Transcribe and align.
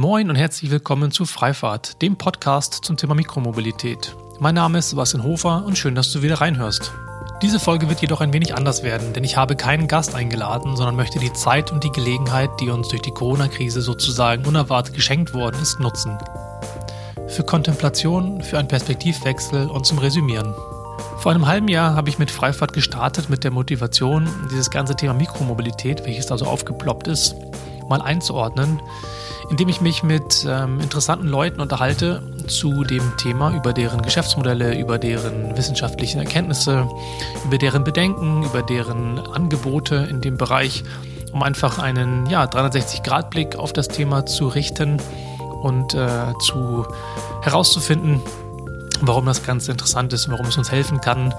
Moin 0.00 0.30
und 0.30 0.36
herzlich 0.36 0.70
willkommen 0.70 1.10
zu 1.10 1.26
Freifahrt, 1.26 2.00
dem 2.00 2.16
Podcast 2.16 2.86
zum 2.86 2.96
Thema 2.96 3.14
Mikromobilität. 3.14 4.16
Mein 4.38 4.54
Name 4.54 4.78
ist 4.78 4.88
Sebastian 4.88 5.22
Hofer 5.22 5.62
und 5.66 5.76
schön, 5.76 5.94
dass 5.94 6.10
du 6.10 6.22
wieder 6.22 6.40
reinhörst. 6.40 6.90
Diese 7.42 7.60
Folge 7.60 7.86
wird 7.90 8.00
jedoch 8.00 8.22
ein 8.22 8.32
wenig 8.32 8.54
anders 8.54 8.82
werden, 8.82 9.12
denn 9.12 9.24
ich 9.24 9.36
habe 9.36 9.56
keinen 9.56 9.88
Gast 9.88 10.14
eingeladen, 10.14 10.74
sondern 10.74 10.96
möchte 10.96 11.18
die 11.18 11.34
Zeit 11.34 11.70
und 11.70 11.84
die 11.84 11.92
Gelegenheit, 11.92 12.48
die 12.60 12.70
uns 12.70 12.88
durch 12.88 13.02
die 13.02 13.10
Corona-Krise 13.10 13.82
sozusagen 13.82 14.46
unerwartet 14.46 14.94
geschenkt 14.94 15.34
worden 15.34 15.60
ist, 15.60 15.80
nutzen. 15.80 16.16
Für 17.28 17.44
Kontemplation, 17.44 18.40
für 18.40 18.58
einen 18.58 18.68
Perspektivwechsel 18.68 19.68
und 19.68 19.84
zum 19.84 19.98
Resümieren. 19.98 20.54
Vor 21.18 21.32
einem 21.32 21.46
halben 21.46 21.68
Jahr 21.68 21.94
habe 21.94 22.08
ich 22.08 22.18
mit 22.18 22.30
Freifahrt 22.30 22.72
gestartet 22.72 23.28
mit 23.28 23.44
der 23.44 23.50
Motivation, 23.50 24.26
dieses 24.50 24.70
ganze 24.70 24.96
Thema 24.96 25.12
Mikromobilität, 25.12 26.06
welches 26.06 26.32
also 26.32 26.46
aufgeploppt 26.46 27.06
ist, 27.06 27.36
mal 27.86 28.00
einzuordnen, 28.00 28.80
indem 29.50 29.68
ich 29.68 29.80
mich 29.80 30.02
mit 30.02 30.46
ähm, 30.48 30.80
interessanten 30.80 31.26
Leuten 31.26 31.60
unterhalte 31.60 32.22
zu 32.46 32.84
dem 32.84 33.16
Thema, 33.16 33.52
über 33.52 33.72
deren 33.72 34.00
Geschäftsmodelle, 34.00 34.78
über 34.78 34.98
deren 34.98 35.56
wissenschaftlichen 35.56 36.20
Erkenntnisse, 36.20 36.88
über 37.44 37.58
deren 37.58 37.82
Bedenken, 37.82 38.44
über 38.44 38.62
deren 38.62 39.18
Angebote 39.18 40.08
in 40.08 40.20
dem 40.20 40.36
Bereich, 40.36 40.84
um 41.32 41.42
einfach 41.42 41.78
einen 41.78 42.26
ja, 42.26 42.44
360-Grad-Blick 42.44 43.56
auf 43.56 43.72
das 43.72 43.88
Thema 43.88 44.24
zu 44.24 44.46
richten 44.46 44.98
und 45.62 45.94
äh, 45.94 46.08
zu 46.46 46.86
herauszufinden, 47.42 48.22
warum 49.06 49.26
das 49.26 49.42
Ganze 49.44 49.72
interessant 49.72 50.12
ist, 50.12 50.30
warum 50.30 50.46
es 50.46 50.56
uns 50.56 50.70
helfen 50.70 51.00
kann, 51.00 51.34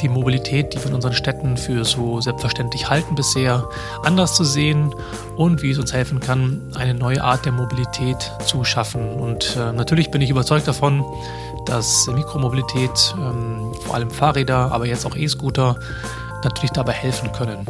die 0.00 0.08
Mobilität, 0.08 0.72
die 0.72 0.78
wir 0.78 0.86
in 0.86 0.94
unseren 0.94 1.14
Städten 1.14 1.56
für 1.56 1.84
so 1.84 2.20
selbstverständlich 2.20 2.88
halten 2.88 3.14
bisher, 3.14 3.68
anders 4.02 4.34
zu 4.34 4.44
sehen 4.44 4.94
und 5.36 5.62
wie 5.62 5.70
es 5.70 5.78
uns 5.78 5.92
helfen 5.92 6.20
kann, 6.20 6.60
eine 6.74 6.94
neue 6.94 7.22
Art 7.22 7.44
der 7.44 7.52
Mobilität 7.52 8.32
zu 8.46 8.64
schaffen. 8.64 9.14
Und 9.14 9.56
äh, 9.56 9.72
natürlich 9.72 10.10
bin 10.10 10.20
ich 10.20 10.30
überzeugt 10.30 10.68
davon, 10.68 11.04
dass 11.66 12.06
Mikromobilität, 12.06 13.14
ähm, 13.16 13.72
vor 13.84 13.94
allem 13.94 14.10
Fahrräder, 14.10 14.72
aber 14.72 14.86
jetzt 14.86 15.06
auch 15.06 15.16
E-Scooter, 15.16 15.76
natürlich 16.42 16.72
dabei 16.72 16.92
helfen 16.92 17.32
können. 17.32 17.66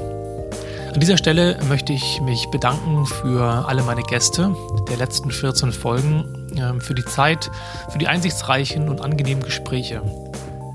An 0.92 1.01
dieser 1.01 1.17
Stelle 1.17 1.58
möchte 1.69 1.92
ich 1.92 2.20
mich 2.20 2.48
bedanken 2.51 3.05
für 3.06 3.67
alle 3.67 3.83
meine 3.83 4.03
Gäste 4.03 4.55
der 4.89 4.97
letzten 4.97 5.33
14 5.33 5.73
Folgen, 5.73 6.44
für 6.81 6.95
die 6.95 7.05
Zeit, 7.05 7.51
für 7.91 7.99
die 7.99 8.09
einsichtsreichen 8.09 8.89
und 8.89 9.01
angenehmen 9.01 9.43
Gespräche. 9.43 10.03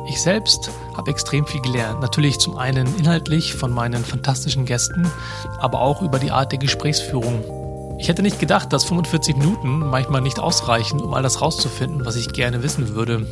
Ich 0.10 0.22
selbst 0.22 0.72
habe 0.98 1.12
extrem 1.12 1.46
viel 1.46 1.62
gelernt. 1.62 2.02
Natürlich 2.02 2.40
zum 2.40 2.58
einen 2.58 2.88
inhaltlich 2.98 3.54
von 3.54 3.72
meinen 3.72 4.04
fantastischen 4.04 4.66
Gästen, 4.66 5.10
aber 5.60 5.82
auch 5.82 6.02
über 6.02 6.18
die 6.18 6.32
Art 6.32 6.52
der 6.52 6.60
Gesprächsführung. 6.60 7.44
Ich 8.00 8.08
hätte 8.08 8.22
nicht 8.22 8.40
gedacht, 8.40 8.72
dass 8.72 8.86
45 8.86 9.36
Minuten 9.36 9.80
manchmal 9.80 10.22
nicht 10.22 10.40
ausreichen, 10.40 11.02
um 11.02 11.14
all 11.14 11.22
das 11.22 11.42
rauszufinden, 11.42 12.06
was 12.06 12.16
ich 12.16 12.32
gerne 12.32 12.64
wissen 12.64 12.96
würde. 12.96 13.28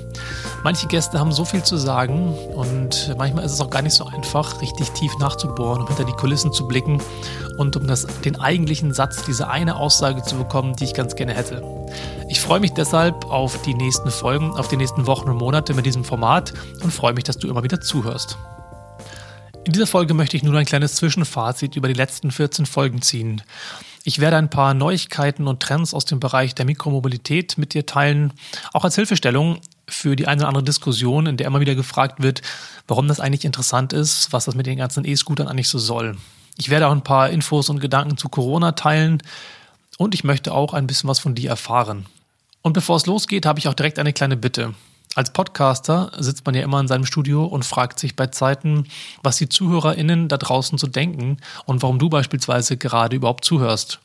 Manche 0.64 0.88
Gäste 0.88 1.20
haben 1.20 1.32
so 1.32 1.46
viel 1.46 1.64
zu 1.64 1.78
sagen 1.78 2.34
und 2.54 3.16
manchmal 3.18 3.46
ist 3.46 3.54
es 3.54 3.62
auch 3.62 3.70
gar 3.70 3.82
nicht 3.82 3.94
so 3.94 4.06
einfach, 4.06 4.62
richtig 4.62 4.90
tief 4.92 5.18
nachzubohren, 5.20 5.84
um 5.84 5.88
hinter 5.88 6.04
die 6.04 6.12
Kulissen 6.12 6.52
zu 6.52 6.68
blicken 6.68 7.02
und 7.58 7.78
um 7.78 7.88
das, 7.88 8.08
den 8.26 8.42
eigentlichen 8.42 8.94
Satz, 8.94 9.24
diese 9.24 9.50
eine 9.50 9.78
Aussage 9.78 10.22
zu 10.22 10.36
bekommen, 10.36 10.76
die 10.76 10.84
ich 10.84 10.94
ganz 10.94 11.16
gerne 11.16 11.34
hätte. 11.34 11.64
Ich 12.30 12.42
freue 12.42 12.60
mich 12.60 12.74
deshalb 12.74 13.26
auf 13.26 13.62
die 13.62 13.74
nächsten 13.74 14.12
Folgen, 14.12 14.52
auf 14.52 14.68
die 14.68 14.76
nächsten 14.76 15.08
Wochen 15.08 15.30
und 15.30 15.38
Monate 15.38 15.74
mit 15.74 15.86
diesem 15.86 16.04
Format 16.04 16.54
und 16.84 16.92
freue 16.92 17.14
mich, 17.14 17.24
dass 17.24 17.38
du 17.38 17.48
immer 17.48 17.64
wieder 17.64 17.80
zuhörst. 17.80 18.38
In 19.64 19.72
dieser 19.72 19.88
Folge 19.88 20.14
möchte 20.14 20.36
ich 20.36 20.44
nur 20.44 20.58
ein 20.58 20.66
kleines 20.66 20.96
Zwischenfazit 20.96 21.78
über 21.78 21.88
die 21.88 21.94
letzten 21.94 22.32
14 22.32 22.66
Folgen 22.66 23.02
ziehen. 23.02 23.42
Ich 24.04 24.20
werde 24.20 24.38
ein 24.38 24.50
paar 24.50 24.74
Neuigkeiten 24.74 25.48
und 25.48 25.62
Trends 25.62 25.94
aus 25.94 26.04
dem 26.04 26.20
Bereich 26.20 26.54
der 26.54 26.66
Mikromobilität 26.66 27.58
mit 27.58 27.74
dir 27.74 27.86
teilen, 27.86 28.34
auch 28.74 28.84
als 28.84 28.96
Hilfestellung 28.96 29.60
für 29.88 30.18
die 30.18 30.28
eine 30.28 30.42
oder 30.42 30.50
andere 30.50 30.64
Diskussion, 30.64 31.28
in 31.28 31.38
der 31.38 31.48
immer 31.48 31.62
wieder 31.62 31.76
gefragt 31.76 32.22
wird, 32.22 32.42
warum 32.88 33.08
das 33.08 33.22
eigentlich 33.22 33.46
interessant 33.46 33.94
ist, 33.94 34.34
was 34.34 34.46
das 34.46 34.56
mit 34.56 34.66
den 34.66 34.78
ganzen 34.78 35.06
E-Scootern 35.06 35.48
eigentlich 35.48 35.70
so 35.70 35.80
soll. 35.80 36.18
Ich 36.58 36.70
werde 36.70 36.88
auch 36.88 36.92
ein 36.92 37.04
paar 37.04 37.30
Infos 37.30 37.70
und 37.70 37.80
Gedanken 37.80 38.18
zu 38.18 38.28
Corona 38.28 38.74
teilen 38.74 39.24
und 39.98 40.14
ich 40.14 40.24
möchte 40.24 40.54
auch 40.54 40.74
ein 40.74 40.88
bisschen 40.88 41.10
was 41.10 41.20
von 41.20 41.36
dir 41.36 41.50
erfahren. 41.50 42.06
Und 42.62 42.74
bevor 42.74 42.98
es 42.98 43.06
losgeht, 43.06 43.46
habe 43.46 43.60
ich 43.60 43.68
auch 43.68 43.74
direkt 43.74 44.00
eine 44.00 44.14
kleine 44.14 44.38
Bitte. 44.38 44.74
Als 45.18 45.34
Podcaster 45.34 46.12
sitzt 46.20 46.46
man 46.46 46.54
ja 46.54 46.62
immer 46.62 46.80
in 46.80 46.88
seinem 46.88 47.06
Studio 47.06 47.46
und 47.46 47.66
fragt 47.66 47.98
sich 47.98 48.16
bei 48.16 48.28
Zeiten, 48.28 48.86
was 49.24 49.38
die 49.38 49.50
ZuhörerInnen 49.50 50.28
da 50.28 50.38
draußen 50.38 50.78
so 50.78 50.86
denken 50.86 51.38
und 51.66 51.82
warum 51.82 51.98
du 51.98 52.08
beispielsweise 52.08 52.78
gerade 52.78 53.16
überhaupt 53.16 53.44
zuhörst. 53.44 54.00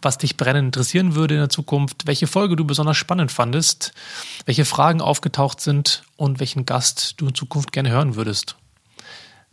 Was 0.00 0.16
dich 0.16 0.36
brennend 0.36 0.76
interessieren 0.76 1.16
würde 1.16 1.34
in 1.34 1.40
der 1.40 1.48
Zukunft, 1.48 2.06
welche 2.06 2.28
Folge 2.28 2.54
du 2.54 2.64
besonders 2.64 2.96
spannend 2.96 3.32
fandest, 3.32 3.94
welche 4.44 4.64
Fragen 4.64 5.00
aufgetaucht 5.00 5.60
sind 5.60 6.04
und 6.16 6.38
welchen 6.38 6.66
Gast 6.66 7.14
du 7.16 7.26
in 7.26 7.34
Zukunft 7.34 7.72
gerne 7.72 7.90
hören 7.90 8.14
würdest. 8.14 8.54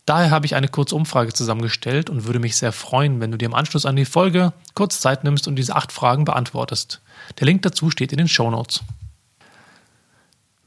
Daher 0.06 0.30
habe 0.30 0.46
ich 0.46 0.54
eine 0.54 0.68
kurze 0.68 0.96
Umfrage 0.96 1.34
zusammengestellt 1.34 2.12
und 2.12 2.26
würde 2.26 2.40
mich 2.40 2.58
sehr 2.58 2.72
freuen, 2.72 3.22
wenn 3.22 3.32
du 3.32 3.40
dir 3.40 3.46
im 3.46 3.56
Anschluss 3.56 3.88
an 3.88 3.96
die 3.96 4.06
Folge 4.06 4.54
kurz 4.76 5.00
Zeit 5.00 5.24
nimmst 5.24 5.48
und 5.48 5.56
diese 5.56 5.76
acht 5.76 5.92
Fragen 5.92 6.26
beantwortest. 6.26 7.02
Der 7.40 7.46
Link 7.46 7.62
dazu 7.62 7.90
steht 7.90 8.12
in 8.12 8.18
den 8.18 8.28
Show 8.28 8.50
Notes. 8.50 8.82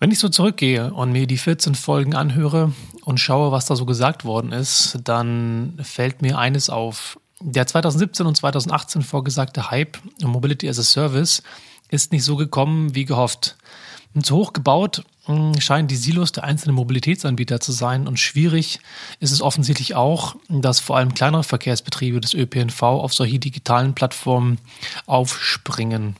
Wenn 0.01 0.11
ich 0.11 0.19
so 0.19 0.29
zurückgehe 0.29 0.93
und 0.93 1.13
mir 1.13 1.27
die 1.27 1.39
14 1.39 1.75
Folgen 1.75 2.15
anhöre 2.15 2.73
und 3.05 3.21
schaue, 3.21 3.53
was 3.53 3.67
da 3.67 3.77
so 3.77 3.87
gesagt 3.87 4.25
worden 4.25 4.53
ist, 4.53 4.99
dann 5.03 5.79
fällt 5.83 6.21
mir 6.21 6.39
eines 6.39 6.69
auf. 6.69 7.19
Der 7.41 7.67
2017 7.67 8.27
und 8.27 8.37
2018 8.37 9.03
vorgesagte 9.03 9.71
Hype 9.71 9.99
Mobility 10.23 10.69
as 10.69 10.79
a 10.79 10.83
Service 10.83 11.43
ist 11.89 12.13
nicht 12.13 12.25
so 12.25 12.37
gekommen 12.37 12.95
wie 12.95 13.05
gehofft. 13.05 13.57
Zu 14.23 14.37
hoch 14.37 14.53
gebaut 14.53 15.05
hm, 15.27 15.59
scheinen 15.61 15.89
die 15.89 15.97
Silos 15.97 16.33
der 16.33 16.45
einzelnen 16.45 16.77
Mobilitätsanbieter 16.77 17.59
zu 17.59 17.73
sein 17.73 18.07
und 18.07 18.21
schwierig 18.21 18.79
ist 19.21 19.33
es 19.33 19.41
offensichtlich 19.41 19.95
auch, 19.95 20.37
dass 20.49 20.81
vor 20.81 20.97
allem 20.97 21.15
kleinere 21.15 21.45
Verkehrsbetriebe 21.45 22.21
des 22.21 22.35
ÖPNV 22.35 22.83
auf 22.83 23.15
solche 23.15 23.39
digitalen 23.39 23.95
Plattformen 23.95 24.59
aufspringen. 25.07 26.17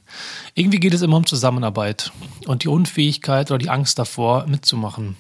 Irgendwie 0.55 0.81
geht 0.81 0.95
es 0.95 1.03
immer 1.03 1.19
um 1.19 1.27
Zusammenarbeit 1.27 2.13
und 2.47 2.65
die 2.65 2.69
Unfähigkeit 2.69 3.51
oder 3.51 3.59
die 3.59 3.71
Angst 3.71 3.99
davor 3.99 4.47
mitzumachen. 4.47 5.17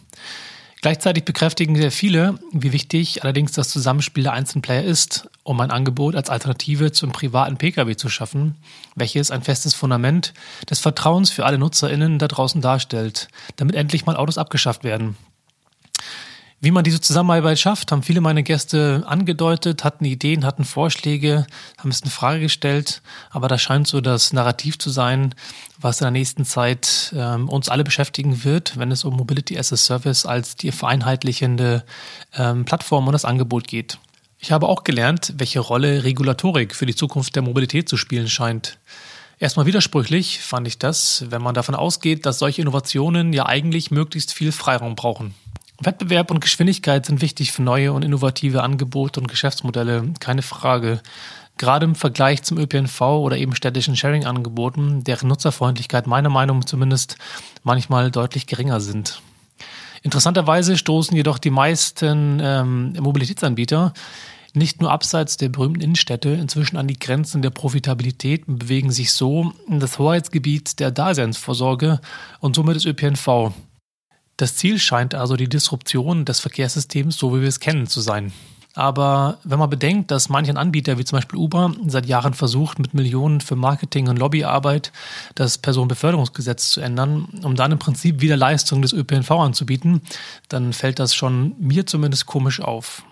Gleichzeitig 0.84 1.24
bekräftigen 1.24 1.76
sehr 1.76 1.90
viele, 1.90 2.38
wie 2.52 2.74
wichtig 2.74 3.22
allerdings 3.22 3.52
das 3.52 3.70
Zusammenspiel 3.70 4.24
der 4.24 4.34
einzelnen 4.34 4.60
Player 4.60 4.82
ist, 4.82 5.30
um 5.42 5.58
ein 5.62 5.70
Angebot 5.70 6.14
als 6.14 6.28
Alternative 6.28 6.92
zum 6.92 7.10
privaten 7.10 7.56
Pkw 7.56 7.96
zu 7.96 8.10
schaffen, 8.10 8.56
welches 8.94 9.30
ein 9.30 9.40
festes 9.40 9.72
Fundament 9.72 10.34
des 10.68 10.80
Vertrauens 10.80 11.30
für 11.30 11.46
alle 11.46 11.56
NutzerInnen 11.56 12.18
da 12.18 12.28
draußen 12.28 12.60
darstellt, 12.60 13.28
damit 13.56 13.76
endlich 13.76 14.04
mal 14.04 14.16
Autos 14.16 14.36
abgeschafft 14.36 14.84
werden. 14.84 15.16
Wie 16.64 16.70
man 16.70 16.82
diese 16.82 17.02
Zusammenarbeit 17.02 17.58
schafft, 17.58 17.92
haben 17.92 18.02
viele 18.02 18.22
meiner 18.22 18.42
Gäste 18.42 19.02
angedeutet, 19.06 19.84
hatten 19.84 20.06
Ideen, 20.06 20.46
hatten 20.46 20.64
Vorschläge, 20.64 21.46
haben 21.76 21.90
es 21.90 22.00
in 22.00 22.08
Frage 22.08 22.40
gestellt. 22.40 23.02
Aber 23.28 23.48
das 23.48 23.60
scheint 23.60 23.86
so 23.86 24.00
das 24.00 24.32
Narrativ 24.32 24.78
zu 24.78 24.88
sein, 24.88 25.34
was 25.78 26.00
in 26.00 26.06
der 26.06 26.10
nächsten 26.12 26.46
Zeit 26.46 27.14
ähm, 27.14 27.50
uns 27.50 27.68
alle 27.68 27.84
beschäftigen 27.84 28.44
wird, 28.44 28.78
wenn 28.78 28.90
es 28.92 29.04
um 29.04 29.14
Mobility 29.14 29.58
as 29.58 29.74
a 29.74 29.76
Service 29.76 30.24
als 30.24 30.56
die 30.56 30.72
vereinheitlichende 30.72 31.84
ähm, 32.34 32.64
Plattform 32.64 33.06
und 33.08 33.12
das 33.12 33.26
Angebot 33.26 33.68
geht. 33.68 33.98
Ich 34.38 34.50
habe 34.50 34.66
auch 34.66 34.84
gelernt, 34.84 35.34
welche 35.36 35.60
Rolle 35.60 36.02
Regulatorik 36.04 36.74
für 36.74 36.86
die 36.86 36.94
Zukunft 36.94 37.36
der 37.36 37.42
Mobilität 37.42 37.90
zu 37.90 37.98
spielen 37.98 38.30
scheint. 38.30 38.78
Erstmal 39.38 39.66
widersprüchlich 39.66 40.40
fand 40.40 40.66
ich 40.66 40.78
das, 40.78 41.26
wenn 41.28 41.42
man 41.42 41.54
davon 41.54 41.74
ausgeht, 41.74 42.24
dass 42.24 42.38
solche 42.38 42.62
Innovationen 42.62 43.34
ja 43.34 43.44
eigentlich 43.44 43.90
möglichst 43.90 44.32
viel 44.32 44.50
Freiraum 44.50 44.94
brauchen. 44.94 45.34
Wettbewerb 45.86 46.30
und 46.30 46.40
Geschwindigkeit 46.40 47.06
sind 47.06 47.20
wichtig 47.20 47.52
für 47.52 47.62
neue 47.62 47.92
und 47.92 48.04
innovative 48.04 48.62
Angebote 48.62 49.20
und 49.20 49.28
Geschäftsmodelle, 49.28 50.12
keine 50.20 50.42
Frage. 50.42 51.00
Gerade 51.56 51.84
im 51.84 51.94
Vergleich 51.94 52.42
zum 52.42 52.58
ÖPNV 52.58 53.00
oder 53.00 53.36
eben 53.36 53.54
städtischen 53.54 53.96
Sharing-Angeboten, 53.96 55.04
deren 55.04 55.28
Nutzerfreundlichkeit 55.28 56.06
meiner 56.06 56.30
Meinung 56.30 56.66
zumindest 56.66 57.16
manchmal 57.62 58.10
deutlich 58.10 58.46
geringer 58.46 58.80
sind. 58.80 59.20
Interessanterweise 60.02 60.76
stoßen 60.76 61.16
jedoch 61.16 61.38
die 61.38 61.50
meisten 61.50 62.40
ähm, 62.42 62.92
Mobilitätsanbieter 63.00 63.94
nicht 64.54 64.80
nur 64.80 64.92
abseits 64.92 65.36
der 65.36 65.48
berühmten 65.48 65.80
Innenstädte 65.80 66.30
inzwischen 66.30 66.76
an 66.76 66.86
die 66.86 66.98
Grenzen 66.98 67.42
der 67.42 67.50
Profitabilität 67.50 68.46
und 68.46 68.58
bewegen 68.58 68.92
sich 68.92 69.12
so 69.12 69.52
in 69.68 69.80
das 69.80 69.98
Hoheitsgebiet 69.98 70.78
der 70.78 70.92
Daseinsvorsorge 70.92 72.00
und 72.40 72.54
somit 72.54 72.76
des 72.76 72.86
ÖPNV. 72.86 73.52
Das 74.36 74.56
Ziel 74.56 74.78
scheint 74.78 75.14
also 75.14 75.36
die 75.36 75.48
Disruption 75.48 76.24
des 76.24 76.40
Verkehrssystems, 76.40 77.16
so 77.16 77.34
wie 77.34 77.40
wir 77.40 77.48
es 77.48 77.60
kennen, 77.60 77.86
zu 77.86 78.00
sein. 78.00 78.32
Aber 78.76 79.38
wenn 79.44 79.60
man 79.60 79.70
bedenkt, 79.70 80.10
dass 80.10 80.28
manchen 80.28 80.56
Anbieter 80.56 80.98
wie 80.98 81.04
zum 81.04 81.18
Beispiel 81.18 81.38
Uber 81.38 81.72
seit 81.86 82.06
Jahren 82.06 82.34
versucht, 82.34 82.80
mit 82.80 82.92
Millionen 82.92 83.40
für 83.40 83.54
Marketing 83.54 84.08
und 84.08 84.18
Lobbyarbeit 84.18 84.90
das 85.36 85.58
Personenbeförderungsgesetz 85.58 86.70
zu 86.70 86.80
ändern, 86.80 87.28
um 87.44 87.54
dann 87.54 87.70
im 87.70 87.78
Prinzip 87.78 88.20
wieder 88.20 88.36
Leistungen 88.36 88.82
des 88.82 88.92
ÖPNV 88.92 89.30
anzubieten, 89.30 90.00
dann 90.48 90.72
fällt 90.72 90.98
das 90.98 91.14
schon 91.14 91.54
mir 91.60 91.86
zumindest 91.86 92.26
komisch 92.26 92.60
auf. 92.60 93.04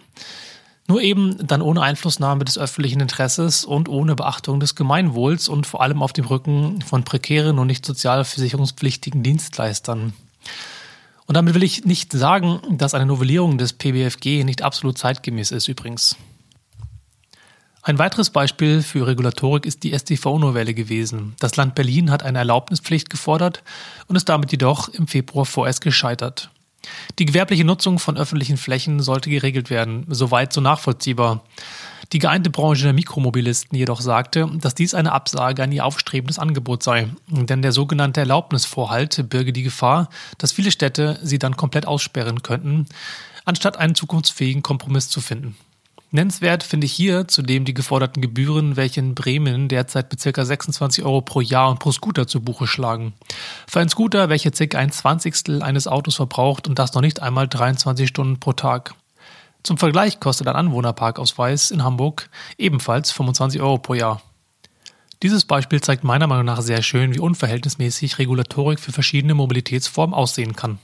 Nur 0.88 1.00
eben 1.00 1.46
dann 1.46 1.62
ohne 1.62 1.82
Einflussnahme 1.82 2.44
des 2.44 2.58
öffentlichen 2.58 2.98
Interesses 2.98 3.64
und 3.64 3.88
ohne 3.88 4.16
Beachtung 4.16 4.58
des 4.58 4.74
Gemeinwohls 4.74 5.48
und 5.48 5.64
vor 5.64 5.80
allem 5.80 6.02
auf 6.02 6.12
dem 6.12 6.24
Rücken 6.24 6.82
von 6.82 7.04
prekären 7.04 7.60
und 7.60 7.69
nicht 7.69 7.86
sozialversicherungspflichtigen 7.86 9.22
Dienstleistern. 9.22 10.12
Und 11.26 11.36
damit 11.36 11.54
will 11.54 11.62
ich 11.62 11.84
nicht 11.84 12.12
sagen, 12.12 12.60
dass 12.70 12.94
eine 12.94 13.06
Novellierung 13.06 13.58
des 13.58 13.72
PBFG 13.72 14.44
nicht 14.44 14.62
absolut 14.62 14.98
zeitgemäß 14.98 15.50
ist 15.50 15.69
übrigens. 15.69 16.16
Ein 17.84 17.98
weiteres 17.98 18.30
Beispiel 18.30 18.80
für 18.80 19.08
Regulatorik 19.08 19.66
ist 19.66 19.82
die 19.82 19.92
StV-Novelle 19.92 20.72
gewesen. 20.72 21.34
Das 21.40 21.56
Land 21.56 21.74
Berlin 21.74 22.12
hat 22.12 22.22
eine 22.22 22.38
Erlaubnispflicht 22.38 23.10
gefordert 23.10 23.64
und 24.06 24.14
ist 24.14 24.28
damit 24.28 24.52
jedoch 24.52 24.88
im 24.88 25.08
Februar 25.08 25.46
vorerst 25.46 25.80
gescheitert. 25.80 26.50
Die 27.19 27.26
gewerbliche 27.26 27.64
Nutzung 27.64 27.98
von 27.98 28.16
öffentlichen 28.16 28.56
Flächen 28.56 29.00
sollte 29.00 29.30
geregelt 29.30 29.69
werden, 29.69 30.06
soweit 30.08 30.52
so 30.52 30.60
nachvollziehbar. 30.60 31.44
Die 32.10 32.19
geeinte 32.19 32.50
Branche 32.50 32.84
der 32.84 32.93
Mikromobilisten 32.93 33.78
jedoch 33.78 34.00
sagte, 34.00 34.50
dass 34.60 34.75
dies 34.75 34.94
eine 34.94 35.12
Absage 35.12 35.62
an 35.62 35.72
ihr 35.72 35.84
aufstrebendes 35.84 36.38
Angebot 36.38 36.82
sei, 36.82 37.08
denn 37.28 37.62
der 37.62 37.72
sogenannte 37.72 38.20
Erlaubnisvorhalt 38.20 39.28
birge 39.28 39.52
die 39.52 39.62
Gefahr, 39.62 40.08
dass 40.38 40.52
viele 40.52 40.70
Städte 40.70 41.19
sie 41.22 41.38
dann 41.38 41.56
komplett 41.56 41.87
aussperren 41.87 42.43
könnten, 42.43 42.87
anstatt 43.44 43.76
einen 43.76 43.94
zukunftsfähigen 43.94 44.62
Kompromiss 44.62 45.08
zu 45.08 45.20
finden. 45.20 45.56
Nennenswert 46.14 46.62
finde 46.62 46.84
ich 46.84 46.93
hier 46.93 47.26
zudem 47.26 47.64
die 47.64 47.72
geforderten 47.72 48.20
Gebühren, 48.20 48.76
welche 48.76 49.00
in 49.00 49.14
Bremen 49.14 49.69
derzeit 49.69 50.12
mit 50.12 50.22
ca. 50.22 50.44
26 50.44 51.05
Euro 51.05 51.22
pro 51.22 51.40
Jahr 51.40 51.70
und 51.70 51.78
pro 51.78 51.90
Scooter 51.90 52.26
zu 52.26 52.43
Buche 52.43 52.66
schlagen. 52.66 53.14
Für 53.66 53.81
einen 53.81 53.88
Scooter, 53.88 54.28
welcher 54.28 54.50
ca. 54.50 54.76
ein 54.76 54.93
Zwanzigstel 54.93 55.62
eines 55.62 55.87
Autos 55.87 56.16
verbraucht 56.16 56.69
und 56.69 56.78
das 56.78 56.93
noch 56.93 57.00
nicht 57.00 57.22
einmal 57.22 57.48
23 57.48 58.06
Stunden 58.06 58.38
pro 58.38 58.52
Tag. 58.52 58.94
Zum 59.62 59.78
Vergleich 59.78 60.18
kostet 60.18 60.48
ein 60.48 60.56
Anwohnerparkausweis 60.56 61.70
in 61.70 61.84
Hamburg 61.84 62.28
ebenfalls 62.58 63.12
25 63.12 63.60
Euro 63.60 63.78
pro 63.78 63.94
Jahr. 63.94 64.20
Dieses 65.22 65.44
Beispiel 65.44 65.80
zeigt 65.80 66.02
meiner 66.02 66.26
Meinung 66.26 66.46
nach 66.46 66.60
sehr 66.62 66.82
schön, 66.82 67.14
wie 67.14 67.20
unverhältnismäßig 67.20 68.18
Regulatorik 68.18 68.80
für 68.80 68.90
verschiedene 68.90 69.34
Mobilitätsformen 69.34 70.14
aussehen 70.14 70.56
kann. 70.56 70.80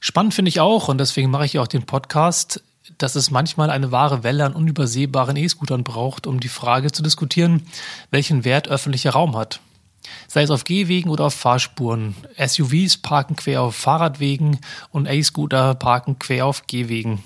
Spannend 0.00 0.34
finde 0.34 0.48
ich 0.48 0.58
auch, 0.58 0.88
und 0.88 0.98
deswegen 0.98 1.30
mache 1.30 1.44
ich 1.44 1.52
hier 1.52 1.62
auch 1.62 1.68
den 1.68 1.86
Podcast, 1.86 2.62
dass 2.98 3.14
es 3.14 3.30
manchmal 3.30 3.70
eine 3.70 3.92
wahre 3.92 4.24
Welle 4.24 4.44
an 4.44 4.54
unübersehbaren 4.54 5.36
E-Scootern 5.36 5.84
braucht, 5.84 6.26
um 6.26 6.40
die 6.40 6.48
Frage 6.48 6.90
zu 6.90 7.02
diskutieren, 7.02 7.66
welchen 8.10 8.44
Wert 8.44 8.66
öffentlicher 8.66 9.10
Raum 9.10 9.36
hat. 9.36 9.60
Sei 10.26 10.42
es 10.42 10.50
auf 10.50 10.64
Gehwegen 10.64 11.10
oder 11.10 11.24
auf 11.26 11.34
Fahrspuren. 11.34 12.14
SUVs 12.38 12.98
parken 12.98 13.36
quer 13.36 13.62
auf 13.62 13.76
Fahrradwegen 13.76 14.58
und 14.90 15.06
E-Scooter 15.06 15.74
parken 15.74 16.18
quer 16.18 16.46
auf 16.46 16.66
Gehwegen. 16.66 17.22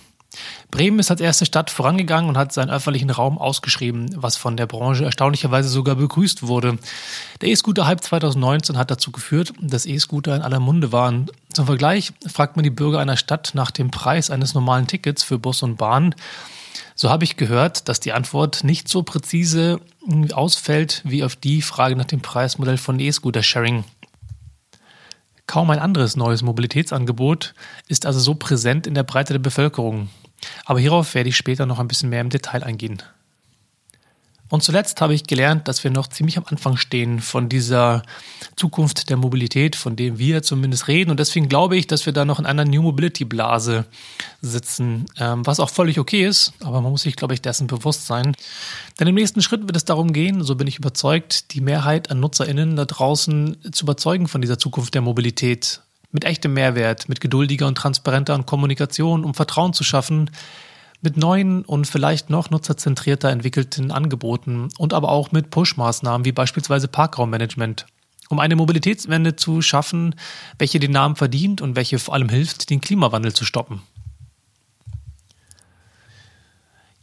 Bremen 0.70 0.98
ist 0.98 1.10
als 1.10 1.20
erste 1.20 1.44
Stadt 1.44 1.70
vorangegangen 1.70 2.30
und 2.30 2.38
hat 2.38 2.52
seinen 2.52 2.70
öffentlichen 2.70 3.10
Raum 3.10 3.38
ausgeschrieben, 3.38 4.10
was 4.16 4.36
von 4.36 4.56
der 4.56 4.66
Branche 4.66 5.04
erstaunlicherweise 5.04 5.68
sogar 5.68 5.96
begrüßt 5.96 6.46
wurde. 6.46 6.78
Der 7.40 7.50
E-Scooter-Hype 7.50 8.02
2019 8.02 8.78
hat 8.78 8.90
dazu 8.90 9.12
geführt, 9.12 9.52
dass 9.60 9.86
E-Scooter 9.86 10.34
in 10.34 10.42
aller 10.42 10.60
Munde 10.60 10.92
waren. 10.92 11.30
Zum 11.52 11.66
Vergleich 11.66 12.12
fragt 12.26 12.56
man 12.56 12.62
die 12.62 12.70
Bürger 12.70 13.00
einer 13.00 13.18
Stadt 13.18 13.50
nach 13.54 13.70
dem 13.70 13.90
Preis 13.90 14.30
eines 14.30 14.54
normalen 14.54 14.86
Tickets 14.86 15.22
für 15.22 15.38
Bus 15.38 15.62
und 15.62 15.76
Bahn. 15.76 16.14
So 16.94 17.10
habe 17.10 17.24
ich 17.24 17.36
gehört, 17.36 17.88
dass 17.88 18.00
die 18.00 18.12
Antwort 18.12 18.64
nicht 18.64 18.88
so 18.88 19.02
präzise 19.02 19.80
ausfällt 20.32 21.02
wie 21.04 21.24
auf 21.24 21.36
die 21.36 21.62
Frage 21.62 21.96
nach 21.96 22.04
dem 22.04 22.20
Preismodell 22.20 22.78
von 22.78 22.98
E-Scooter-Sharing. 22.98 23.84
Kaum 25.46 25.70
ein 25.70 25.78
anderes 25.78 26.16
neues 26.16 26.42
Mobilitätsangebot 26.42 27.54
ist 27.88 28.06
also 28.06 28.20
so 28.20 28.34
präsent 28.34 28.86
in 28.86 28.94
der 28.94 29.02
Breite 29.02 29.34
der 29.34 29.40
Bevölkerung. 29.40 30.08
Aber 30.64 30.80
hierauf 30.80 31.14
werde 31.14 31.28
ich 31.28 31.36
später 31.36 31.66
noch 31.66 31.78
ein 31.78 31.88
bisschen 31.88 32.10
mehr 32.10 32.20
im 32.20 32.30
Detail 32.30 32.64
eingehen. 32.64 33.02
Und 34.52 34.62
zuletzt 34.62 35.00
habe 35.00 35.14
ich 35.14 35.24
gelernt, 35.24 35.66
dass 35.66 35.82
wir 35.82 35.90
noch 35.90 36.08
ziemlich 36.08 36.36
am 36.36 36.44
Anfang 36.46 36.76
stehen 36.76 37.22
von 37.22 37.48
dieser 37.48 38.02
Zukunft 38.54 39.08
der 39.08 39.16
Mobilität, 39.16 39.76
von 39.76 39.96
dem 39.96 40.18
wir 40.18 40.42
zumindest 40.42 40.88
reden. 40.88 41.10
Und 41.10 41.18
deswegen 41.18 41.48
glaube 41.48 41.74
ich, 41.78 41.86
dass 41.86 42.04
wir 42.04 42.12
da 42.12 42.26
noch 42.26 42.38
in 42.38 42.44
einer 42.44 42.66
New 42.66 42.82
Mobility 42.82 43.24
Blase 43.24 43.86
sitzen, 44.42 45.06
ähm, 45.18 45.46
was 45.46 45.58
auch 45.58 45.70
völlig 45.70 45.98
okay 45.98 46.26
ist. 46.26 46.52
Aber 46.60 46.82
man 46.82 46.92
muss 46.92 47.00
sich, 47.00 47.16
glaube 47.16 47.32
ich, 47.32 47.40
dessen 47.40 47.66
bewusst 47.66 48.06
sein. 48.06 48.36
Denn 49.00 49.08
im 49.08 49.14
nächsten 49.14 49.40
Schritt 49.40 49.62
wird 49.62 49.74
es 49.74 49.86
darum 49.86 50.12
gehen, 50.12 50.44
so 50.44 50.54
bin 50.54 50.66
ich 50.66 50.76
überzeugt, 50.76 51.54
die 51.54 51.62
Mehrheit 51.62 52.10
an 52.10 52.20
NutzerInnen 52.20 52.76
da 52.76 52.84
draußen 52.84 53.56
zu 53.72 53.86
überzeugen 53.86 54.28
von 54.28 54.42
dieser 54.42 54.58
Zukunft 54.58 54.92
der 54.92 55.00
Mobilität. 55.00 55.80
Mit 56.10 56.26
echtem 56.26 56.52
Mehrwert, 56.52 57.08
mit 57.08 57.22
geduldiger 57.22 57.66
und 57.68 57.76
transparenter 57.76 58.38
Kommunikation, 58.42 59.24
um 59.24 59.32
Vertrauen 59.32 59.72
zu 59.72 59.82
schaffen, 59.82 60.28
mit 61.02 61.16
neuen 61.16 61.64
und 61.64 61.86
vielleicht 61.86 62.30
noch 62.30 62.50
nutzerzentrierter 62.50 63.28
entwickelten 63.28 63.90
Angeboten 63.90 64.68
und 64.78 64.94
aber 64.94 65.10
auch 65.10 65.32
mit 65.32 65.50
Push-Maßnahmen 65.50 66.24
wie 66.24 66.32
beispielsweise 66.32 66.88
Parkraummanagement, 66.88 67.86
um 68.28 68.38
eine 68.38 68.56
Mobilitätswende 68.56 69.36
zu 69.36 69.60
schaffen, 69.60 70.14
welche 70.58 70.78
den 70.78 70.92
Namen 70.92 71.16
verdient 71.16 71.60
und 71.60 71.76
welche 71.76 71.98
vor 71.98 72.14
allem 72.14 72.28
hilft, 72.28 72.70
den 72.70 72.80
Klimawandel 72.80 73.34
zu 73.34 73.44
stoppen. 73.44 73.82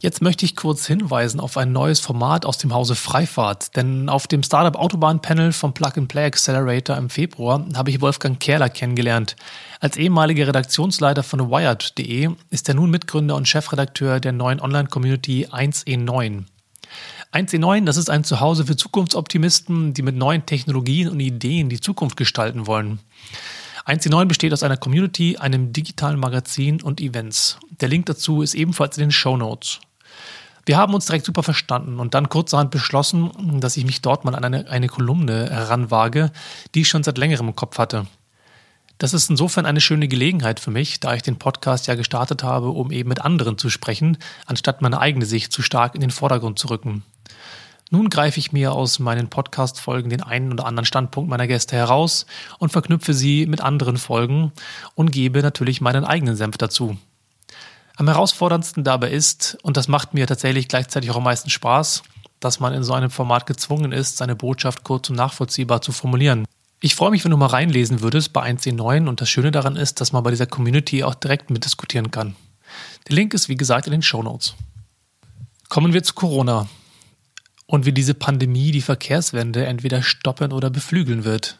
Jetzt 0.02 0.22
möchte 0.22 0.46
ich 0.46 0.56
kurz 0.56 0.86
hinweisen 0.86 1.40
auf 1.40 1.58
ein 1.58 1.72
neues 1.72 2.00
Format 2.00 2.46
aus 2.46 2.56
dem 2.56 2.72
Hause 2.72 2.94
Freifahrt, 2.94 3.76
denn 3.76 4.08
auf 4.08 4.26
dem 4.26 4.42
Startup 4.42 4.74
Autobahn 4.74 5.20
Panel 5.20 5.52
vom 5.52 5.74
Plug 5.74 5.92
and 5.96 6.08
Play 6.08 6.24
Accelerator 6.24 6.96
im 6.96 7.10
Februar 7.10 7.66
habe 7.74 7.90
ich 7.90 8.00
Wolfgang 8.00 8.40
Kerler 8.40 8.70
kennengelernt. 8.70 9.36
Als 9.78 9.98
ehemaliger 9.98 10.46
Redaktionsleiter 10.46 11.22
von 11.22 11.50
Wired.de 11.50 12.30
ist 12.48 12.68
er 12.68 12.74
nun 12.74 12.88
Mitgründer 12.88 13.36
und 13.36 13.46
Chefredakteur 13.46 14.20
der 14.20 14.32
neuen 14.32 14.62
Online-Community 14.62 15.48
1E9. 15.48 16.44
1E9, 17.34 17.84
das 17.84 17.98
ist 17.98 18.08
ein 18.08 18.24
Zuhause 18.24 18.64
für 18.64 18.76
Zukunftsoptimisten, 18.76 19.92
die 19.92 20.02
mit 20.02 20.16
neuen 20.16 20.46
Technologien 20.46 21.10
und 21.10 21.20
Ideen 21.20 21.68
die 21.68 21.80
Zukunft 21.80 22.16
gestalten 22.16 22.66
wollen. 22.66 23.00
1C9 23.84 24.24
besteht 24.24 24.54
aus 24.54 24.62
einer 24.62 24.78
Community, 24.78 25.36
einem 25.36 25.74
digitalen 25.74 26.18
Magazin 26.18 26.80
und 26.80 27.02
Events. 27.02 27.58
Der 27.82 27.90
Link 27.90 28.06
dazu 28.06 28.40
ist 28.40 28.54
ebenfalls 28.54 28.96
in 28.96 29.02
den 29.02 29.12
Show 29.12 29.36
Notes. 29.36 29.80
Wir 30.66 30.76
haben 30.76 30.94
uns 30.94 31.06
direkt 31.06 31.26
super 31.26 31.42
verstanden 31.42 31.98
und 31.98 32.14
dann 32.14 32.28
kurzerhand 32.28 32.70
beschlossen, 32.70 33.60
dass 33.60 33.76
ich 33.76 33.84
mich 33.84 34.02
dort 34.02 34.24
mal 34.24 34.34
an 34.34 34.44
eine, 34.44 34.68
eine 34.68 34.88
Kolumne 34.88 35.50
heranwage, 35.50 36.30
die 36.74 36.82
ich 36.82 36.88
schon 36.88 37.02
seit 37.02 37.18
längerem 37.18 37.48
im 37.48 37.56
Kopf 37.56 37.78
hatte. 37.78 38.06
Das 38.98 39.14
ist 39.14 39.30
insofern 39.30 39.64
eine 39.64 39.80
schöne 39.80 40.08
Gelegenheit 40.08 40.60
für 40.60 40.70
mich, 40.70 41.00
da 41.00 41.14
ich 41.14 41.22
den 41.22 41.38
Podcast 41.38 41.86
ja 41.86 41.94
gestartet 41.94 42.42
habe, 42.42 42.68
um 42.68 42.90
eben 42.92 43.08
mit 43.08 43.22
anderen 43.22 43.56
zu 43.56 43.70
sprechen, 43.70 44.18
anstatt 44.44 44.82
meine 44.82 45.00
eigene 45.00 45.24
Sicht 45.24 45.52
zu 45.52 45.62
stark 45.62 45.94
in 45.94 46.02
den 46.02 46.10
Vordergrund 46.10 46.58
zu 46.58 46.68
rücken. 46.68 47.02
Nun 47.88 48.10
greife 48.10 48.38
ich 48.38 48.52
mir 48.52 48.72
aus 48.72 48.98
meinen 48.98 49.28
Podcast-Folgen 49.28 50.10
den 50.10 50.22
einen 50.22 50.52
oder 50.52 50.66
anderen 50.66 50.84
Standpunkt 50.84 51.30
meiner 51.30 51.46
Gäste 51.46 51.76
heraus 51.76 52.26
und 52.58 52.72
verknüpfe 52.72 53.14
sie 53.14 53.46
mit 53.46 53.62
anderen 53.62 53.96
Folgen 53.96 54.52
und 54.94 55.10
gebe 55.10 55.40
natürlich 55.40 55.80
meinen 55.80 56.04
eigenen 56.04 56.36
Senf 56.36 56.58
dazu. 56.58 56.98
Am 58.00 58.08
herausforderndsten 58.08 58.82
dabei 58.82 59.10
ist, 59.10 59.58
und 59.62 59.76
das 59.76 59.86
macht 59.86 60.14
mir 60.14 60.26
tatsächlich 60.26 60.68
gleichzeitig 60.68 61.10
auch 61.10 61.16
am 61.16 61.24
meisten 61.24 61.50
Spaß, 61.50 62.02
dass 62.40 62.58
man 62.58 62.72
in 62.72 62.82
so 62.82 62.94
einem 62.94 63.10
Format 63.10 63.44
gezwungen 63.44 63.92
ist, 63.92 64.16
seine 64.16 64.34
Botschaft 64.34 64.84
kurz 64.84 65.10
und 65.10 65.16
nachvollziehbar 65.16 65.82
zu 65.82 65.92
formulieren. 65.92 66.46
Ich 66.80 66.94
freue 66.94 67.10
mich, 67.10 67.24
wenn 67.24 67.30
du 67.30 67.36
mal 67.36 67.44
reinlesen 67.44 68.00
würdest 68.00 68.32
bei 68.32 68.42
1C9 68.42 69.06
und 69.06 69.20
das 69.20 69.28
Schöne 69.28 69.50
daran 69.50 69.76
ist, 69.76 70.00
dass 70.00 70.12
man 70.12 70.22
bei 70.22 70.30
dieser 70.30 70.46
Community 70.46 71.04
auch 71.04 71.14
direkt 71.14 71.50
mitdiskutieren 71.50 72.10
kann. 72.10 72.36
Der 73.06 73.16
Link 73.16 73.34
ist 73.34 73.50
wie 73.50 73.56
gesagt 73.56 73.86
in 73.86 73.92
den 73.92 74.00
Show 74.00 74.22
Notes. 74.22 74.54
Kommen 75.68 75.92
wir 75.92 76.02
zu 76.02 76.14
Corona 76.14 76.68
und 77.66 77.84
wie 77.84 77.92
diese 77.92 78.14
Pandemie 78.14 78.70
die 78.70 78.80
Verkehrswende 78.80 79.66
entweder 79.66 80.02
stoppen 80.02 80.54
oder 80.54 80.70
beflügeln 80.70 81.24
wird. 81.24 81.58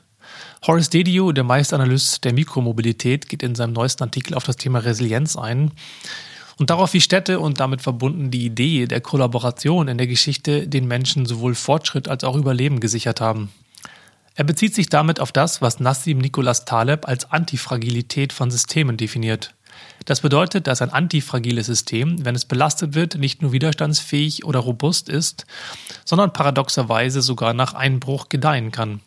Horace 0.67 0.89
Dediu, 0.89 1.33
der 1.33 1.45
Meisteranalyst 1.45 2.25
der 2.25 2.33
Mikromobilität, 2.33 3.29
geht 3.29 3.43
in 3.43 3.55
seinem 3.55 3.75
neuesten 3.75 4.05
Artikel 4.05 4.33
auf 4.33 4.45
das 4.45 4.57
Thema 4.57 4.79
Resilienz 4.79 5.37
ein 5.37 5.73
und 6.61 6.69
darauf, 6.69 6.93
wie 6.93 7.01
Städte 7.01 7.41
und 7.41 7.59
damit 7.59 7.81
verbunden 7.81 8.31
die 8.31 8.45
Idee 8.45 8.85
der 8.85 9.01
Kollaboration 9.01 9.89
in 9.89 9.97
der 9.97 10.07
Geschichte 10.07 10.69
den 10.69 10.87
Menschen 10.87 11.25
sowohl 11.25 11.55
Fortschritt 11.55 12.07
als 12.07 12.23
auch 12.23 12.37
Überleben 12.37 12.81
gesichert 12.81 13.23
haben. 13.23 13.51
Er 14.35 14.45
bezieht 14.45 14.75
sich 14.75 14.91
damit 14.91 15.21
auf 15.21 15.33
das, 15.33 15.63
was 15.63 15.81
Nassim 15.81 16.19
Nicholas 16.19 16.67
Taleb 16.67 17.09
als 17.09 17.31
Antifragilität 17.33 18.35
von 18.35 18.51
Systemen 18.51 18.99
definiert. 18.99 19.55
Das 20.05 20.21
bedeutet, 20.21 20.67
dass 20.67 20.83
ein 20.83 20.91
antifragiles 20.91 21.65
System, 21.65 22.27
wenn 22.27 22.35
es 22.35 22.45
belastet 22.45 22.95
wird, 22.95 23.15
nicht 23.15 23.41
nur 23.41 23.53
widerstandsfähig 23.53 24.45
oder 24.45 24.61
robust 24.61 25.09
ist, 25.09 25.47
sondern 26.05 26.35
paradoxerweise 26.35 27.23
sogar 27.23 27.55
nach 27.55 27.73
Einbruch 27.73 28.29
gedeihen 28.29 28.71
kann. 28.71 29.01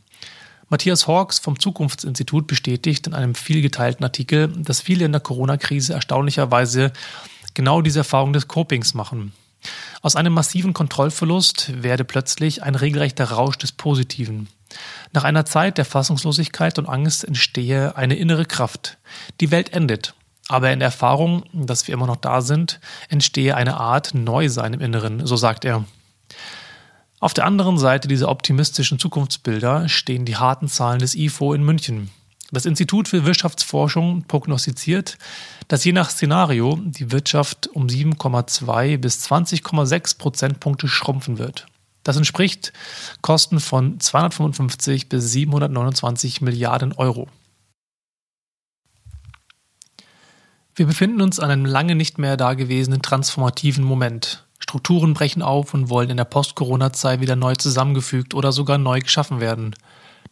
Matthias 0.69 1.07
Hawks 1.07 1.37
vom 1.37 1.59
Zukunftsinstitut 1.59 2.47
bestätigt 2.47 3.05
in 3.05 3.13
einem 3.13 3.35
vielgeteilten 3.35 4.03
Artikel, 4.03 4.47
dass 4.47 4.81
viele 4.81 5.05
in 5.05 5.11
der 5.11 5.21
Corona-Krise 5.21 5.93
erstaunlicherweise 5.93 6.91
genau 7.53 7.81
diese 7.81 7.99
Erfahrung 7.99 8.33
des 8.33 8.47
Copings 8.47 8.93
machen. 8.93 9.33
Aus 10.01 10.15
einem 10.15 10.33
massiven 10.33 10.73
Kontrollverlust 10.73 11.83
werde 11.83 12.03
plötzlich 12.03 12.63
ein 12.63 12.75
regelrechter 12.75 13.25
Rausch 13.25 13.57
des 13.57 13.71
Positiven. 13.71 14.49
Nach 15.13 15.23
einer 15.23 15.45
Zeit 15.45 15.77
der 15.77 15.85
Fassungslosigkeit 15.85 16.79
und 16.79 16.89
Angst 16.89 17.23
entstehe 17.23 17.95
eine 17.95 18.15
innere 18.15 18.45
Kraft. 18.45 18.97
Die 19.39 19.51
Welt 19.51 19.73
endet. 19.73 20.15
Aber 20.49 20.71
in 20.71 20.79
der 20.79 20.87
Erfahrung, 20.87 21.43
dass 21.53 21.87
wir 21.87 21.93
immer 21.93 22.07
noch 22.07 22.17
da 22.17 22.41
sind, 22.41 22.81
entstehe 23.07 23.55
eine 23.55 23.77
Art 23.77 24.13
Neusein 24.13 24.73
im 24.73 24.81
Inneren, 24.81 25.25
so 25.25 25.37
sagt 25.37 25.63
er. 25.63 25.85
Auf 27.19 27.33
der 27.33 27.45
anderen 27.45 27.77
Seite 27.77 28.09
dieser 28.09 28.27
optimistischen 28.27 28.99
Zukunftsbilder 28.99 29.87
stehen 29.87 30.25
die 30.25 30.35
harten 30.35 30.67
Zahlen 30.67 30.99
des 30.99 31.15
IFO 31.15 31.53
in 31.53 31.63
München. 31.63 32.09
Das 32.53 32.67
Institut 32.67 33.07
für 33.07 33.25
Wirtschaftsforschung 33.25 34.25
prognostiziert, 34.25 35.17
dass 35.69 35.83
je 35.85 35.91
nach 35.91 36.11
Szenario 36.11 36.79
die 36.83 37.11
Wirtschaft 37.11 37.65
um 37.65 37.87
7,2 37.87 38.99
bis 38.99 39.25
20,6 39.25 40.19
Prozentpunkte 40.19 40.87
schrumpfen 40.87 41.39
wird. 41.39 41.65
Das 42.03 42.15
entspricht 42.15 42.71
Kosten 43.21 43.59
von 43.59 43.99
255 43.99 45.09
bis 45.09 45.31
729 45.31 46.41
Milliarden 46.41 46.93
Euro. 46.93 47.27
Wir 50.75 50.85
befinden 50.85 51.21
uns 51.21 51.39
an 51.39 51.49
einem 51.49 51.65
lange 51.65 51.95
nicht 51.95 52.19
mehr 52.19 52.37
dagewesenen 52.37 53.01
transformativen 53.01 53.83
Moment. 53.83 54.45
Strukturen 54.59 55.15
brechen 55.15 55.41
auf 55.41 55.73
und 55.73 55.89
wollen 55.89 56.11
in 56.11 56.17
der 56.17 56.25
Post-Corona-Zeit 56.25 57.19
wieder 57.19 57.35
neu 57.35 57.55
zusammengefügt 57.55 58.35
oder 58.35 58.51
sogar 58.51 58.77
neu 58.77 58.99
geschaffen 58.99 59.39
werden. 59.39 59.73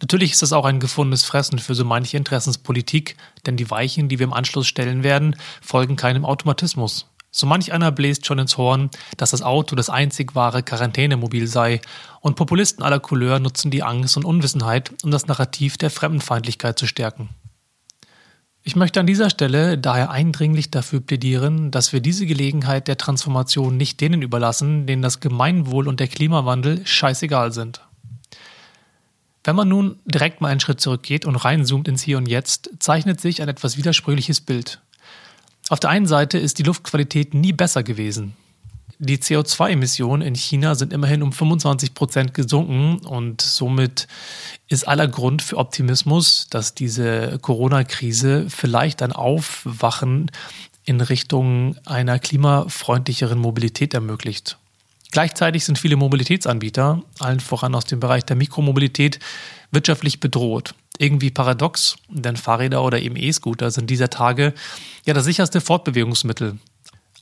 Natürlich 0.02 0.32
ist 0.32 0.42
das 0.42 0.52
auch 0.52 0.66
ein 0.66 0.80
gefundenes 0.80 1.24
Fressen 1.24 1.60
für 1.60 1.76
so 1.76 1.86
manche 1.86 2.18
Interessenspolitik, 2.18 3.18
denn 3.46 3.56
die 3.56 3.70
Weichen, 3.70 4.10
die 4.10 4.20
wir 4.20 4.26
im 4.26 4.34
Anschluss 4.34 4.68
stellen 4.68 5.04
werden, 5.04 5.36
folgen 5.62 5.96
keinem 5.96 6.26
Automatismus. 6.26 7.08
So 7.34 7.46
manch 7.48 7.72
einer 7.72 7.92
bläst 7.92 8.26
schon 8.26 8.40
ins 8.40 8.58
Horn, 8.58 8.90
dass 9.16 9.32
das 9.32 9.42
Auto 9.42 9.76
das 9.76 9.90
einzig 9.90 10.36
wahre 10.36 10.64
Quarantänemobil 10.64 11.48
sei, 11.48 11.80
und 12.20 12.36
Populisten 12.36 12.84
aller 12.84 13.00
Couleur 13.00 13.40
nutzen 13.40 13.72
die 13.72 13.84
Angst 13.84 14.18
und 14.18 14.26
Unwissenheit, 14.26 14.92
um 15.04 15.12
das 15.12 15.28
Narrativ 15.28 15.78
der 15.78 15.90
Fremdenfeindlichkeit 15.90 16.78
zu 16.78 16.88
stärken. 16.88 17.30
Ich 18.64 18.76
möchte 18.76 19.00
an 19.00 19.08
dieser 19.08 19.30
Stelle 19.30 19.78
daher 19.78 20.12
eindringlich 20.12 20.70
dafür 20.70 21.00
plädieren, 21.00 21.72
dass 21.72 21.94
wir 21.94 22.00
diese 22.00 22.26
Gelegenheit 22.26 22.88
der 22.88 22.98
Transformation 22.98 23.78
nicht 23.78 24.02
denen 24.02 24.22
überlassen, 24.22 24.86
denen 24.86 25.02
das 25.02 25.20
Gemeinwohl 25.20 25.88
und 25.88 26.00
der 26.00 26.08
Klimawandel 26.08 26.86
scheißegal 26.86 27.54
sind. 27.54 27.82
Wenn 29.44 29.56
man 29.56 29.68
nun 29.68 30.00
direkt 30.06 30.42
mal 30.42 30.50
einen 30.50 30.60
Schritt 30.60 30.82
zurückgeht 30.82 31.26
und 31.26 31.36
reinzoomt 31.36 31.88
ins 31.88 32.04
Hier 32.04 32.18
und 32.18 32.28
Jetzt, 32.28 32.70
zeichnet 32.80 33.20
sich 33.20 33.42
ein 33.42 33.50
etwas 33.50 33.78
widersprüchliches 33.78 34.42
Bild. 34.42 34.80
Auf 35.70 35.80
der 35.80 35.90
einen 35.90 36.06
Seite 36.06 36.38
ist 36.38 36.60
die 36.60 36.64
Luftqualität 36.64 37.34
nie 37.34 37.54
besser 37.54 37.82
gewesen. 37.82 38.36
Die 39.04 39.18
CO2-Emissionen 39.18 40.22
in 40.22 40.36
China 40.36 40.76
sind 40.76 40.94
immerhin 40.94 41.24
um 41.24 41.34
25 41.34 41.96
Prozent 41.96 42.34
gesunken 42.36 43.04
und 43.04 43.42
somit 43.42 44.08
ist 44.68 44.88
aller 44.88 45.08
Grund 45.08 45.42
für 45.42 45.58
Optimismus, 45.58 46.48
dass 46.52 46.76
diese 46.76 47.40
Corona-Krise 47.42 48.46
vielleicht 48.48 49.02
ein 49.02 49.12
Aufwachen 49.12 50.30
in 50.84 51.02
Richtung 51.02 51.78
einer 51.86 52.20
klimafreundlicheren 52.20 53.40
Mobilität 53.40 53.96
ermöglicht. 53.96 54.60
Gleichzeitig 55.12 55.66
sind 55.66 55.78
viele 55.78 55.98
Mobilitätsanbieter, 55.98 57.04
allen 57.20 57.42
voran 57.42 57.76
aus 57.76 57.86
dem 57.86 58.00
Bereich 58.00 58.26
der 58.26 58.38
Mikromobilität, 58.38 59.20
wirtschaftlich 59.72 60.20
bedroht. 60.20 60.74
Irgendwie 60.98 61.32
paradox, 61.32 61.98
denn 62.10 62.38
Fahrräder 62.38 62.84
oder 62.84 63.02
eben 63.02 63.16
E-Scooter 63.16 63.72
sind 63.72 63.90
dieser 63.90 64.10
Tage 64.10 64.54
ja 65.06 65.14
das 65.14 65.26
sicherste 65.26 65.60
Fortbewegungsmittel. 65.60 66.58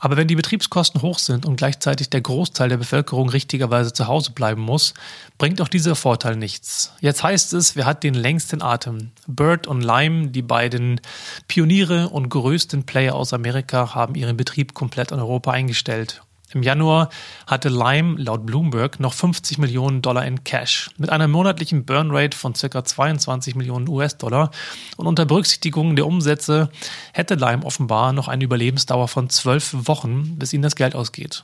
Aber 0.02 0.16
wenn 0.16 0.28
die 0.28 0.36
Betriebskosten 0.36 1.02
hoch 1.02 1.20
sind 1.20 1.46
und 1.46 1.58
gleichzeitig 1.58 2.10
der 2.10 2.22
Großteil 2.22 2.70
der 2.70 2.78
Bevölkerung 2.78 3.28
richtigerweise 3.30 3.92
zu 3.92 4.08
Hause 4.08 4.32
bleiben 4.32 4.62
muss, 4.62 4.94
bringt 5.38 5.60
auch 5.60 5.68
dieser 5.68 5.96
Vorteil 5.96 6.38
nichts. 6.38 6.94
Jetzt 7.02 7.22
heißt 7.22 7.54
es, 7.54 7.76
wer 7.76 7.86
hat 7.86 8.04
den 8.04 8.14
längsten 8.14 8.62
Atem? 8.62 9.12
Bird 9.28 9.68
und 9.68 9.82
Lime, 9.82 10.30
die 10.30 10.42
beiden 10.42 11.02
Pioniere 11.50 12.10
und 12.10 12.30
größten 12.30 12.86
Player 12.86 13.14
aus 13.14 13.34
Amerika, 13.34 13.94
haben 13.94 14.16
ihren 14.16 14.38
Betrieb 14.38 14.74
komplett 14.74 15.12
in 15.12 15.20
Europa 15.20 15.52
eingestellt. 15.52 16.22
Im 16.52 16.64
Januar 16.64 17.10
hatte 17.46 17.70
Lime 17.70 18.20
laut 18.20 18.46
Bloomberg 18.46 19.00
noch 19.00 19.14
50 19.14 19.60
Millionen 19.60 20.02
Dollar 20.02 20.26
in 20.26 20.44
Cash 20.44 20.90
mit 20.98 21.12
einer 21.12 21.28
monatlichen 21.28 21.86
Burnrate 21.86 22.36
von 22.36 22.54
ca. 22.54 22.84
22 22.84 23.54
Millionen 23.56 23.88
US-Dollar 23.88 24.50
und 24.98 25.06
unter 25.06 25.26
Berücksichtigung 25.26 25.96
der 25.96 26.08
Umsätze 26.08 26.72
hätte 27.14 27.36
Lime 27.36 27.64
offenbar 27.64 28.14
noch 28.14 28.28
eine 28.28 28.44
Überlebensdauer 28.44 29.08
von 29.08 29.30
zwölf 29.30 29.76
Wochen, 29.88 30.40
bis 30.40 30.52
ihnen 30.52 30.64
das 30.64 30.76
Geld 30.76 30.96
ausgeht. 30.96 31.44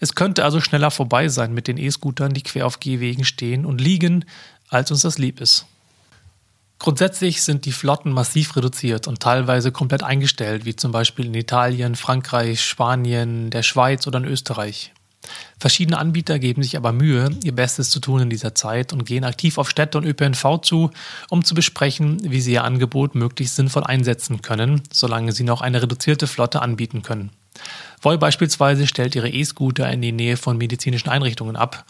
Es 0.00 0.14
könnte 0.14 0.44
also 0.44 0.60
schneller 0.60 0.90
vorbei 0.90 1.28
sein 1.28 1.54
mit 1.54 1.68
den 1.68 1.78
E-Scootern, 1.78 2.32
die 2.32 2.42
quer 2.42 2.66
auf 2.66 2.80
Gehwegen 2.80 3.24
stehen 3.24 3.64
und 3.64 3.80
liegen, 3.80 4.24
als 4.68 4.90
uns 4.90 5.02
das 5.02 5.18
lieb 5.18 5.40
ist. 5.40 5.66
Grundsätzlich 6.78 7.42
sind 7.42 7.64
die 7.64 7.72
Flotten 7.72 8.12
massiv 8.12 8.54
reduziert 8.54 9.08
und 9.08 9.20
teilweise 9.20 9.72
komplett 9.72 10.04
eingestellt, 10.04 10.64
wie 10.64 10.76
zum 10.76 10.92
Beispiel 10.92 11.26
in 11.26 11.34
Italien, 11.34 11.96
Frankreich, 11.96 12.64
Spanien, 12.64 13.50
der 13.50 13.64
Schweiz 13.64 14.06
oder 14.06 14.18
in 14.18 14.24
Österreich. 14.24 14.92
Verschiedene 15.58 15.98
Anbieter 15.98 16.38
geben 16.38 16.62
sich 16.62 16.76
aber 16.76 16.92
Mühe, 16.92 17.30
ihr 17.42 17.54
Bestes 17.54 17.90
zu 17.90 17.98
tun 17.98 18.22
in 18.22 18.30
dieser 18.30 18.54
Zeit 18.54 18.92
und 18.92 19.04
gehen 19.04 19.24
aktiv 19.24 19.58
auf 19.58 19.68
Städte 19.68 19.98
und 19.98 20.04
ÖPNV 20.04 20.60
zu, 20.62 20.90
um 21.28 21.44
zu 21.44 21.54
besprechen, 21.54 22.18
wie 22.22 22.40
sie 22.40 22.52
ihr 22.52 22.64
Angebot 22.64 23.16
möglichst 23.16 23.56
sinnvoll 23.56 23.82
einsetzen 23.82 24.40
können, 24.40 24.82
solange 24.92 25.32
sie 25.32 25.44
noch 25.44 25.60
eine 25.60 25.82
reduzierte 25.82 26.28
Flotte 26.28 26.62
anbieten 26.62 27.02
können. 27.02 27.30
Voi 28.00 28.16
beispielsweise 28.16 28.86
stellt 28.86 29.16
ihre 29.16 29.28
E-Scooter 29.28 29.90
in 29.90 30.00
die 30.00 30.12
Nähe 30.12 30.36
von 30.36 30.56
medizinischen 30.56 31.08
Einrichtungen 31.08 31.56
ab 31.56 31.84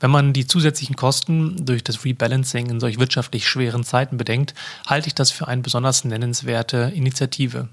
wenn 0.00 0.10
man 0.10 0.32
die 0.32 0.46
zusätzlichen 0.46 0.96
Kosten 0.96 1.64
durch 1.64 1.84
das 1.84 2.04
Rebalancing 2.04 2.70
in 2.70 2.80
solch 2.80 2.98
wirtschaftlich 2.98 3.48
schweren 3.48 3.84
Zeiten 3.84 4.16
bedenkt, 4.16 4.54
halte 4.86 5.08
ich 5.08 5.14
das 5.14 5.30
für 5.30 5.48
eine 5.48 5.62
besonders 5.62 6.04
nennenswerte 6.04 6.92
Initiative. 6.94 7.68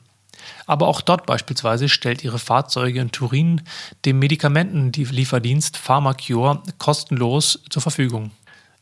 Aber 0.66 0.88
auch 0.88 1.02
dort 1.02 1.26
beispielsweise 1.26 1.90
stellt 1.90 2.24
ihre 2.24 2.40
Fahrzeuge 2.40 3.00
in 3.00 3.12
Turin 3.12 3.62
dem 4.06 4.20
Medikamentenlieferdienst 4.20 5.78
Pharmacure 5.78 6.64
kostenlos 6.78 7.60
zur 7.70 7.82
Verfügung. 7.82 8.32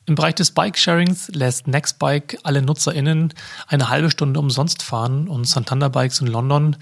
Im 0.08 0.16
Bereich 0.16 0.36
des 0.36 0.52
Bike-Sharings 0.52 1.30
lässt 1.30 1.68
Nextbike 1.68 2.40
alle 2.44 2.62
NutzerInnen 2.62 3.34
eine 3.68 3.90
halbe 3.90 4.10
Stunde 4.10 4.40
umsonst 4.40 4.82
fahren 4.82 5.28
und 5.28 5.46
Santander 5.46 5.90
Bikes 5.90 6.22
in 6.22 6.28
London 6.28 6.76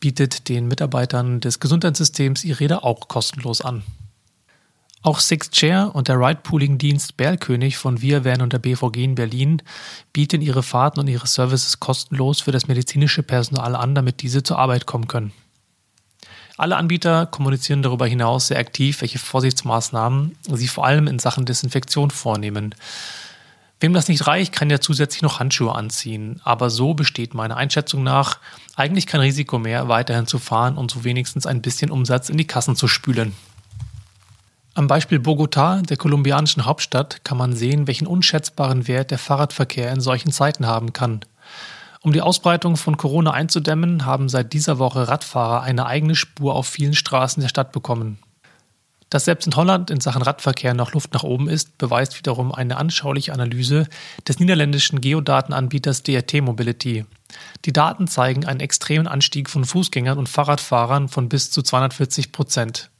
bietet 0.00 0.48
den 0.48 0.66
Mitarbeitern 0.66 1.40
des 1.40 1.60
Gesundheitssystems 1.60 2.44
ihre 2.44 2.60
Räder 2.60 2.84
auch 2.84 3.06
kostenlos 3.08 3.60
an. 3.60 3.84
Auch 5.02 5.20
Six 5.20 5.50
Chair 5.50 5.90
und 5.94 6.08
der 6.08 6.18
Ride-Pooling-Dienst 6.18 7.16
Berlkönig 7.16 7.76
von 7.76 8.02
Wir 8.02 8.24
und 8.42 8.52
der 8.52 8.58
BVG 8.58 9.04
in 9.04 9.14
Berlin 9.14 9.62
bieten 10.12 10.42
ihre 10.42 10.62
Fahrten 10.62 11.00
und 11.00 11.08
ihre 11.08 11.26
Services 11.26 11.78
kostenlos 11.78 12.40
für 12.40 12.52
das 12.52 12.66
medizinische 12.66 13.22
Personal 13.22 13.76
an, 13.76 13.94
damit 13.94 14.22
diese 14.22 14.42
zur 14.42 14.58
Arbeit 14.58 14.86
kommen 14.86 15.06
können. 15.06 15.32
Alle 16.58 16.76
Anbieter 16.76 17.26
kommunizieren 17.26 17.82
darüber 17.82 18.06
hinaus 18.06 18.48
sehr 18.48 18.58
aktiv, 18.58 19.00
welche 19.02 19.18
Vorsichtsmaßnahmen 19.18 20.36
sie 20.50 20.68
vor 20.68 20.86
allem 20.86 21.06
in 21.06 21.18
Sachen 21.18 21.44
Desinfektion 21.44 22.10
vornehmen. 22.10 22.74
Wem 23.78 23.92
das 23.92 24.08
nicht 24.08 24.26
reicht, 24.26 24.54
kann 24.54 24.70
ja 24.70 24.80
zusätzlich 24.80 25.20
noch 25.20 25.38
Handschuhe 25.38 25.74
anziehen. 25.74 26.40
Aber 26.44 26.70
so 26.70 26.94
besteht 26.94 27.34
meiner 27.34 27.58
Einschätzung 27.58 28.02
nach 28.02 28.38
eigentlich 28.74 29.06
kein 29.06 29.20
Risiko 29.20 29.58
mehr, 29.58 29.88
weiterhin 29.88 30.26
zu 30.26 30.38
fahren 30.38 30.78
und 30.78 30.90
so 30.90 31.04
wenigstens 31.04 31.46
ein 31.46 31.60
bisschen 31.60 31.90
Umsatz 31.90 32.30
in 32.30 32.38
die 32.38 32.46
Kassen 32.46 32.74
zu 32.74 32.88
spülen. 32.88 33.34
Am 34.76 34.88
Beispiel 34.88 35.20
Bogotá, 35.20 35.80
der 35.80 35.96
kolumbianischen 35.96 36.66
Hauptstadt, 36.66 37.24
kann 37.24 37.38
man 37.38 37.54
sehen, 37.54 37.86
welchen 37.86 38.06
unschätzbaren 38.06 38.86
Wert 38.86 39.10
der 39.10 39.16
Fahrradverkehr 39.16 39.90
in 39.90 40.02
solchen 40.02 40.32
Zeiten 40.32 40.66
haben 40.66 40.92
kann. 40.92 41.20
Um 42.02 42.12
die 42.12 42.20
Ausbreitung 42.20 42.76
von 42.76 42.98
Corona 42.98 43.30
einzudämmen, 43.30 44.04
haben 44.04 44.28
seit 44.28 44.52
dieser 44.52 44.78
Woche 44.78 45.08
Radfahrer 45.08 45.62
eine 45.62 45.86
eigene 45.86 46.14
Spur 46.14 46.54
auf 46.54 46.66
vielen 46.66 46.92
Straßen 46.92 47.40
der 47.40 47.48
Stadt 47.48 47.72
bekommen. 47.72 48.18
Dass 49.08 49.24
selbst 49.24 49.46
in 49.46 49.56
Holland 49.56 49.90
in 49.90 50.02
Sachen 50.02 50.20
Radverkehr 50.20 50.74
noch 50.74 50.92
Luft 50.92 51.14
nach 51.14 51.22
oben 51.22 51.48
ist, 51.48 51.78
beweist 51.78 52.18
wiederum 52.18 52.54
eine 52.54 52.76
anschauliche 52.76 53.32
Analyse 53.32 53.86
des 54.28 54.40
niederländischen 54.40 55.00
Geodatenanbieters 55.00 56.02
DRT 56.02 56.42
Mobility. 56.42 57.06
Die 57.64 57.72
Daten 57.72 58.08
zeigen 58.08 58.44
einen 58.44 58.60
extremen 58.60 59.06
Anstieg 59.06 59.48
von 59.48 59.64
Fußgängern 59.64 60.18
und 60.18 60.28
Fahrradfahrern 60.28 61.08
von 61.08 61.30
bis 61.30 61.50
zu 61.50 61.62
240 61.62 62.30
Prozent. 62.30 62.90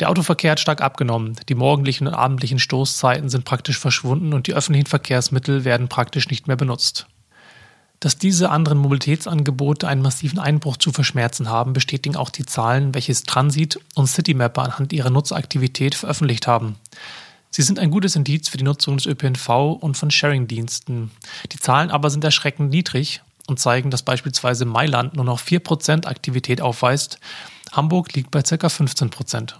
Der 0.00 0.08
Autoverkehr 0.08 0.52
hat 0.52 0.60
stark 0.60 0.80
abgenommen. 0.80 1.36
Die 1.50 1.54
morgendlichen 1.54 2.06
und 2.06 2.14
abendlichen 2.14 2.58
Stoßzeiten 2.58 3.28
sind 3.28 3.44
praktisch 3.44 3.78
verschwunden 3.78 4.32
und 4.32 4.46
die 4.46 4.54
öffentlichen 4.54 4.86
Verkehrsmittel 4.86 5.66
werden 5.66 5.88
praktisch 5.88 6.30
nicht 6.30 6.46
mehr 6.46 6.56
benutzt. 6.56 7.06
Dass 8.00 8.16
diese 8.16 8.48
anderen 8.48 8.78
Mobilitätsangebote 8.78 9.86
einen 9.86 10.00
massiven 10.00 10.38
Einbruch 10.38 10.78
zu 10.78 10.90
verschmerzen 10.90 11.50
haben, 11.50 11.74
bestätigen 11.74 12.16
auch 12.16 12.30
die 12.30 12.46
Zahlen, 12.46 12.94
welches 12.94 13.24
Transit 13.24 13.78
und 13.94 14.06
Citymapper 14.06 14.62
anhand 14.62 14.94
ihrer 14.94 15.10
Nutzaktivität 15.10 15.94
veröffentlicht 15.94 16.46
haben. 16.46 16.76
Sie 17.50 17.60
sind 17.60 17.78
ein 17.78 17.90
gutes 17.90 18.16
Indiz 18.16 18.48
für 18.48 18.56
die 18.56 18.64
Nutzung 18.64 18.96
des 18.96 19.04
ÖPNV 19.04 19.48
und 19.80 19.98
von 19.98 20.10
Sharing-Diensten. 20.10 21.10
Die 21.52 21.58
Zahlen 21.58 21.90
aber 21.90 22.08
sind 22.08 22.24
erschreckend 22.24 22.70
niedrig 22.70 23.20
und 23.48 23.60
zeigen, 23.60 23.90
dass 23.90 24.02
beispielsweise 24.02 24.64
Mailand 24.64 25.14
nur 25.14 25.26
noch 25.26 25.40
4% 25.40 26.06
Aktivität 26.06 26.62
aufweist. 26.62 27.18
Hamburg 27.72 28.14
liegt 28.14 28.30
bei 28.30 28.40
ca. 28.40 28.54
15%. 28.54 29.56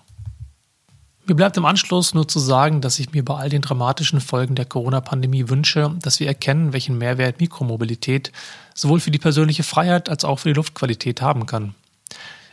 Mir 1.27 1.35
bleibt 1.35 1.57
im 1.57 1.65
Anschluss 1.65 2.15
nur 2.15 2.27
zu 2.27 2.39
sagen, 2.39 2.81
dass 2.81 2.99
ich 2.99 3.13
mir 3.13 3.25
bei 3.25 3.35
all 3.35 3.49
den 3.49 3.63
dramatischen 3.63 4.21
Folgen 4.21 4.55
der 4.55 4.65
Corona-Pandemie 4.65 5.49
wünsche, 5.49 5.95
dass 6.03 6.19
wir 6.19 6.27
erkennen, 6.27 6.73
welchen 6.73 6.99
Mehrwert 6.99 7.41
Mikromobilität 7.41 8.33
sowohl 8.75 9.01
für 9.01 9.11
die 9.11 9.19
persönliche 9.19 9.63
Freiheit 9.63 10.09
als 10.09 10.25
auch 10.25 10.41
für 10.41 10.49
die 10.49 10.55
Luftqualität 10.55 11.21
haben 11.21 11.47
kann. 11.47 11.75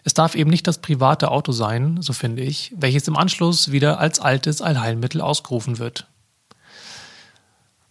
Es 0.04 0.14
darf 0.14 0.36
eben 0.36 0.50
nicht 0.50 0.68
das 0.68 0.78
private 0.78 1.32
Auto 1.32 1.52
sein, 1.52 2.02
so 2.02 2.14
finde 2.14 2.44
ich, 2.44 2.74
welches 2.78 3.08
im 3.08 3.18
Anschluss 3.18 3.72
wieder 3.72 4.00
als 4.00 4.20
altes 4.20 4.62
Allheilmittel 4.62 5.22
ausgerufen 5.22 5.80
wird. 5.80 6.08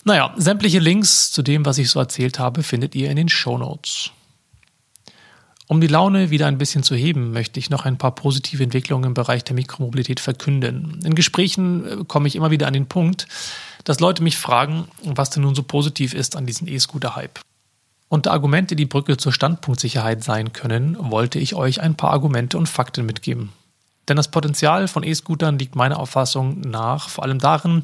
Naja, 0.04 0.32
sämtliche 0.36 0.78
Links 0.78 1.32
zu 1.32 1.42
dem, 1.42 1.66
was 1.66 1.78
ich 1.78 1.90
so 1.90 1.98
erzählt 1.98 2.38
habe, 2.38 2.62
findet 2.62 2.94
ihr 2.94 3.10
in 3.10 3.16
den 3.16 3.28
Show 3.28 3.58
Notes. 3.58 4.12
Um 5.68 5.80
die 5.80 5.88
Laune 5.88 6.30
wieder 6.30 6.46
ein 6.46 6.58
bisschen 6.58 6.84
zu 6.84 6.94
heben, 6.94 7.32
möchte 7.32 7.58
ich 7.58 7.70
noch 7.70 7.84
ein 7.84 7.98
paar 7.98 8.14
positive 8.14 8.62
Entwicklungen 8.62 9.04
im 9.04 9.14
Bereich 9.14 9.42
der 9.42 9.54
Mikromobilität 9.54 10.20
verkünden. 10.20 11.00
In 11.04 11.14
Gesprächen 11.14 11.84
äh, 11.84 12.04
komme 12.06 12.28
ich 12.28 12.36
immer 12.36 12.50
wieder 12.50 12.68
an 12.68 12.72
den 12.72 12.86
Punkt, 12.86 13.26
dass 13.84 14.00
Leute 14.00 14.22
mich 14.22 14.36
fragen, 14.36 14.88
was 15.02 15.30
denn 15.30 15.42
nun 15.42 15.54
so 15.54 15.62
positiv 15.62 16.14
ist 16.14 16.36
an 16.36 16.46
diesem 16.46 16.68
E-Scooter-Hype. 16.68 17.40
Unter 18.08 18.32
Argumente, 18.32 18.76
die 18.76 18.86
Brücke 18.86 19.16
zur 19.16 19.32
Standpunktsicherheit 19.32 20.22
sein 20.22 20.52
können, 20.52 20.96
wollte 21.00 21.40
ich 21.40 21.54
euch 21.54 21.80
ein 21.80 21.96
paar 21.96 22.10
Argumente 22.10 22.56
und 22.56 22.68
Fakten 22.68 23.04
mitgeben. 23.04 23.50
Denn 24.08 24.16
das 24.16 24.30
Potenzial 24.30 24.86
von 24.86 25.02
E-Scootern 25.02 25.58
liegt 25.58 25.74
meiner 25.74 25.98
Auffassung 25.98 26.60
nach 26.60 27.08
vor 27.08 27.24
allem 27.24 27.40
darin, 27.40 27.82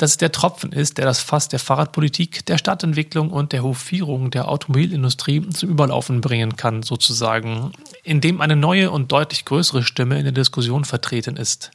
dass 0.00 0.12
es 0.12 0.16
der 0.16 0.32
Tropfen 0.32 0.72
ist, 0.72 0.96
der 0.96 1.04
das 1.04 1.20
Fass 1.20 1.48
der 1.48 1.58
Fahrradpolitik, 1.58 2.46
der 2.46 2.56
Stadtentwicklung 2.56 3.28
und 3.30 3.52
der 3.52 3.62
Hofierung 3.62 4.30
der 4.30 4.48
Automobilindustrie 4.48 5.46
zum 5.50 5.68
Überlaufen 5.68 6.22
bringen 6.22 6.56
kann, 6.56 6.82
sozusagen, 6.82 7.72
indem 8.02 8.40
eine 8.40 8.56
neue 8.56 8.90
und 8.90 9.12
deutlich 9.12 9.44
größere 9.44 9.82
Stimme 9.82 10.16
in 10.16 10.24
der 10.24 10.32
Diskussion 10.32 10.86
vertreten 10.86 11.36
ist. 11.36 11.70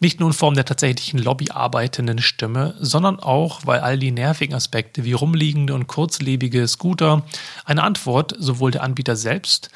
Nicht 0.00 0.18
nur 0.18 0.30
in 0.30 0.32
Form 0.32 0.54
der 0.54 0.64
tatsächlichen 0.64 1.20
lobbyarbeitenden 1.20 2.18
Stimme, 2.18 2.74
sondern 2.80 3.20
auch, 3.20 3.60
weil 3.64 3.78
all 3.78 4.00
die 4.00 4.10
nervigen 4.10 4.56
Aspekte 4.56 5.04
wie 5.04 5.12
rumliegende 5.12 5.72
und 5.72 5.86
kurzlebige 5.86 6.66
Scooter 6.66 7.22
eine 7.64 7.84
Antwort 7.84 8.34
sowohl 8.36 8.72
der 8.72 8.82
Anbieter 8.82 9.14
selbst, 9.14 9.70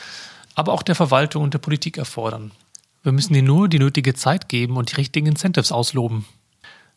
aber 0.57 0.73
auch 0.73 0.83
der 0.83 0.97
Verwaltung 0.97 1.45
und 1.45 1.55
der 1.55 1.61
Politik 1.61 1.99
erfordern. 1.99 2.51
Wir 3.05 3.13
müssen 3.13 3.37
ihnen 3.37 3.47
nur 3.47 3.69
die 3.69 3.79
nötige 3.79 4.15
Zeit 4.15 4.49
geben 4.49 4.77
und 4.79 4.91
die 4.91 4.97
richtigen 4.97 5.29
Incentives 5.29 5.71
ausloben. 5.71 6.25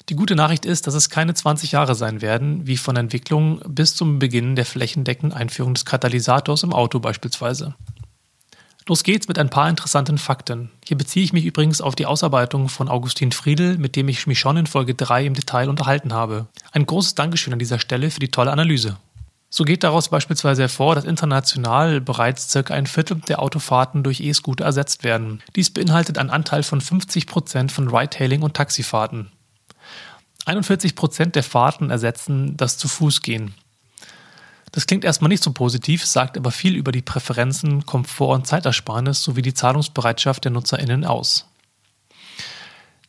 Die 0.10 0.16
gute 0.16 0.36
Nachricht 0.36 0.66
ist, 0.66 0.88
dass 0.88 0.94
es 0.94 1.10
keine 1.10 1.34
20 1.34 1.74
Jahre 1.74 1.94
sein 1.94 2.22
werden, 2.22 2.66
wie 2.66 2.78
von 2.78 2.96
Entwicklung 2.96 3.60
bis 3.68 3.94
zum 3.94 4.20
Beginn 4.20 4.56
der 4.56 4.66
flächendeckenden 4.66 5.38
Einführung 5.38 5.74
des 5.74 5.84
Katalysators 5.84 6.64
im 6.64 6.72
Auto 6.72 7.00
beispielsweise. 7.00 7.76
Los 8.88 9.04
geht's 9.04 9.28
mit 9.28 9.38
ein 9.38 9.50
paar 9.50 9.70
interessanten 9.70 10.18
Fakten. 10.18 10.72
Hier 10.86 10.98
beziehe 10.98 11.26
ich 11.26 11.34
mich 11.34 11.44
übrigens 11.44 11.82
auf 11.82 11.94
die 11.94 12.06
Ausarbeitung 12.06 12.70
von 12.70 12.88
Augustin 12.88 13.34
Friedel, 13.34 13.78
mit 13.78 13.98
dem 13.98 14.08
ich 14.08 14.28
mich 14.28 14.40
schon 14.40 14.56
in 14.56 14.66
Folge 14.66 14.96
3 14.96 15.26
im 15.26 15.34
Detail 15.34 15.68
unterhalten 15.68 16.14
habe. 16.14 16.48
Ein 16.72 16.86
großes 16.86 17.16
Dankeschön 17.16 17.52
an 17.52 17.60
dieser 17.60 17.80
Stelle 17.80 18.10
für 18.10 18.22
die 18.22 18.32
tolle 18.32 18.54
Analyse. 18.54 18.96
So 19.50 19.66
geht 19.66 19.84
daraus 19.84 20.08
beispielsweise 20.08 20.64
hervor, 20.64 20.96
dass 20.96 21.04
international 21.04 22.00
bereits 22.00 22.50
circa 22.50 22.74
ein 22.74 22.88
Viertel 22.88 23.20
der 23.28 23.42
Autofahrten 23.42 24.04
durch 24.04 24.22
E-Scooter 24.22 24.64
ersetzt 24.64 25.04
werden. 25.04 25.42
Dies 25.58 25.70
beinhaltet 25.70 26.18
einen 26.18 26.30
Anteil 26.30 26.64
von 26.64 26.80
50 26.80 27.28
Prozent 27.28 27.74
von 27.74 27.90
Ride-Hailing 27.90 28.42
und 28.42 28.54
Taxifahrten. 28.54 29.32
41 30.48 30.96
Prozent 30.96 31.36
der 31.36 31.44
Fahrten 31.44 31.90
ersetzen 31.90 32.56
das 32.56 32.78
zu 32.78 32.88
Fuß 32.88 33.22
gehen. 33.22 33.54
Das 34.72 34.88
klingt 34.88 35.04
erstmal 35.04 35.30
nicht 35.30 35.44
so 35.44 35.52
positiv, 35.52 36.06
sagt 36.06 36.38
aber 36.38 36.52
viel 36.52 36.76
über 36.76 36.92
die 36.92 37.02
Präferenzen, 37.02 37.86
Komfort 37.86 38.36
und 38.36 38.48
Zeitersparnis 38.48 39.24
sowie 39.24 39.42
die 39.42 39.54
Zahlungsbereitschaft 39.54 40.46
der 40.46 40.52
NutzerInnen 40.52 41.04
aus. 41.04 41.48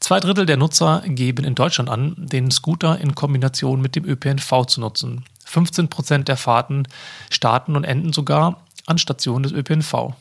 Zwei 0.01 0.19
Drittel 0.21 0.47
der 0.47 0.57
Nutzer 0.57 1.03
geben 1.07 1.45
in 1.45 1.55
Deutschland 1.55 1.91
an, 1.91 2.15
den 2.19 2.51
Scooter 2.51 2.99
in 3.01 3.15
Kombination 3.15 3.81
mit 3.81 3.95
dem 3.95 4.05
ÖPNV 4.05 4.67
zu 4.67 4.81
nutzen. 4.81 5.25
15 5.45 5.89
Prozent 5.89 6.29
der 6.29 6.37
Fahrten 6.37 6.89
starten 7.31 7.77
und 7.77 7.85
enden 7.85 8.13
sogar 8.13 8.65
an 8.87 8.99
Stationen 8.99 9.45
des 9.45 9.53
ÖPNV. 9.53 10.15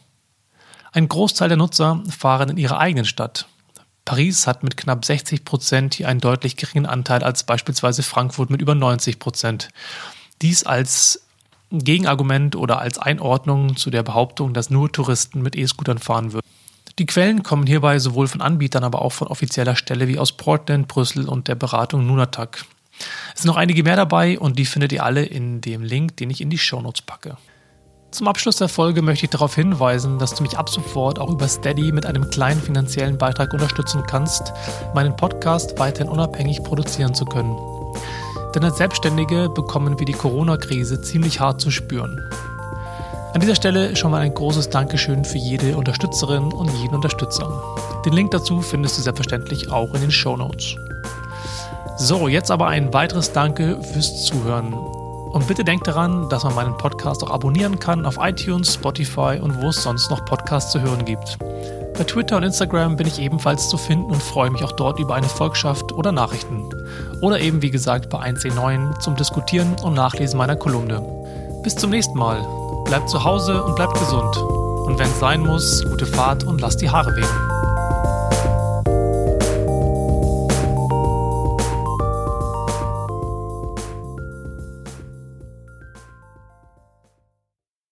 Ein 0.91 1.07
Großteil 1.07 1.50
der 1.50 1.57
Nutzer 1.57 2.03
fahren 2.09 2.50
in 2.50 2.57
ihrer 2.57 2.79
eigenen 2.79 3.05
Stadt. 3.05 3.47
Paris 4.08 4.48
hat 4.48 4.64
mit 4.64 4.78
knapp 4.78 5.04
60 5.04 5.44
Prozent 5.44 5.96
hier 5.96 6.08
einen 6.08 6.22
deutlich 6.22 6.56
geringen 6.56 6.86
Anteil 6.86 7.26
als 7.26 7.44
beispielsweise 7.44 8.04
Frankfurt 8.04 8.50
mit 8.50 8.62
über 8.62 8.74
90 8.74 9.20
Prozent. 9.20 9.68
Dies 10.42 10.64
als 10.64 11.26
Gegenargument 11.72 12.56
oder 12.56 12.80
als 12.80 13.00
Einordnung 13.00 13.76
zu 13.76 13.89
der 13.89 14.04
Behauptung, 14.04 14.54
dass 14.54 14.70
nur 14.70 14.89
Touristen 14.89 15.41
mit 15.41 15.58
E-Scootern 15.58 15.98
fahren 15.98 16.32
würden. 16.32 16.48
Die 17.00 17.06
Quellen 17.06 17.43
kommen 17.43 17.67
hierbei 17.67 18.00
sowohl 18.00 18.30
von 18.30 18.39
Anbietern, 18.39 18.86
aber 18.86 19.02
auch 19.02 19.12
von 19.12 19.28
offizieller 19.28 19.76
Stelle 19.76 20.08
wie 20.08 20.20
aus 20.20 20.32
Portland, 20.32 20.88
Brüssel 20.88 21.28
und 21.28 21.50
der 21.50 21.56
Beratung 21.56 22.08
Nunatak. 22.08 22.63
Es 23.36 23.41
sind 23.41 23.48
noch 23.48 23.58
einige 23.58 23.84
mehr 23.84 23.98
dabei 23.98 24.39
und 24.39 24.58
die 24.58 24.65
findet 24.65 24.93
ihr 24.93 25.04
alle 25.04 25.26
in 25.26 25.60
dem 25.60 25.84
Link, 25.84 26.15
den 26.15 26.30
ich 26.30 26.39
in 26.39 26.50
die 26.50 26.58
Shownotes 26.58 27.02
packe. 27.02 27.36
Zum 28.17 28.27
Abschluss 28.27 28.56
der 28.56 28.67
Folge 28.67 29.03
möchte 29.03 29.25
ich 29.25 29.30
darauf 29.30 29.53
hinweisen, 29.53 30.17
dass 30.17 30.34
du 30.34 30.41
mich 30.41 30.58
ab 30.58 30.71
sofort 30.71 31.19
auch 31.19 31.30
über 31.30 31.47
Steady 31.47 31.91
mit 31.91 32.08
einem 32.08 32.32
kleinen 32.32 32.60
finanziellen 32.60 33.15
Beitrag 33.15 33.53
unterstützen 33.53 34.01
kannst, 34.08 34.53
meinen 34.95 35.15
Podcast 35.15 35.77
weiterhin 35.77 36.12
unabhängig 36.12 36.63
produzieren 36.63 37.13
zu 37.13 37.25
können. 37.25 37.56
Denn 38.56 38.63
als 38.63 38.77
Selbstständige 38.77 39.49
bekommen 39.49 39.99
wir 39.99 40.08
die 40.08 40.13
Corona-Krise 40.13 40.99
ziemlich 40.99 41.39
hart 41.39 41.62
zu 41.62 41.69
spüren. 41.69 42.19
An 43.36 43.41
dieser 43.41 43.53
Stelle 43.53 43.95
schon 43.95 44.10
mal 44.10 44.21
ein 44.21 44.34
großes 44.34 44.71
Dankeschön 44.71 45.23
für 45.23 45.38
jede 45.38 45.77
Unterstützerin 45.77 46.45
und 46.45 46.73
jeden 46.73 46.95
Unterstützer. 46.95 47.47
Den 48.03 48.13
Link 48.13 48.32
dazu 48.32 48.62
findest 48.62 48.97
du 48.97 49.03
selbstverständlich 49.03 49.71
auch 49.71 49.93
in 49.93 50.01
den 50.01 50.12
Show 50.12 50.36
Notes. 50.36 50.75
So, 51.99 52.27
jetzt 52.27 52.49
aber 52.49 52.65
ein 52.65 52.91
weiteres 52.95 53.32
Danke 53.32 53.80
fürs 53.84 54.25
Zuhören. 54.25 54.73
Und 55.38 55.45
bitte 55.45 55.63
denkt 55.63 55.88
daran, 55.88 56.28
dass 56.30 56.43
man 56.45 56.56
meinen 56.56 56.78
Podcast 56.78 57.23
auch 57.23 57.30
abonnieren 57.30 57.78
kann 57.78 58.08
auf 58.08 58.17
iTunes, 58.19 58.73
Spotify 58.73 59.38
und 59.39 59.62
wo 59.62 59.67
es 59.67 59.84
sonst 59.84 60.10
noch 60.10 60.26
Podcasts 60.26 60.71
zu 60.71 60.82
hören 60.82 61.06
gibt. 61.06 61.38
Bei 61.95 62.04
Twitter 62.06 62.38
und 62.38 62.43
Instagram 62.43 62.95
bin 62.95 63.06
ich 63.06 63.21
ebenfalls 63.21 63.69
zu 63.69 63.78
finden 63.78 64.10
und 64.10 64.23
freue 64.23 64.50
mich 64.50 64.63
auch 64.63 64.71
dort 64.71 64.97
über 64.97 65.13
eine 65.13 65.30
Volkschaft 65.30 65.91
oder 65.91 66.12
Nachrichten. 66.12 66.67
Oder 67.21 67.39
eben 67.39 67.62
wie 67.62 67.69
gesagt 67.69 68.10
bei 68.10 68.17
1C9 68.17 69.00
zum 69.00 69.15
Diskutieren 69.15 69.76
und 69.84 69.93
Nachlesen 69.93 70.39
meiner 70.39 70.56
Kolumne. 70.56 71.04
Bis 71.62 71.76
zum 71.76 71.91
nächsten 71.91 72.17
Mal. 72.17 72.41
Bleibt 72.86 73.08
zu 73.08 73.23
Hause 73.23 73.63
und 73.63 73.76
bleibt 73.76 73.93
gesund. 73.93 74.38
Und 74.38 74.97
wenn 74.97 75.08
es 75.08 75.19
sein 75.19 75.41
muss, 75.41 75.86
gute 75.88 76.08
Fahrt 76.08 76.45
und 76.45 76.62
lasst 76.62 76.82
die 76.82 76.89
Haare 76.89 77.15
wehen. 77.15 77.57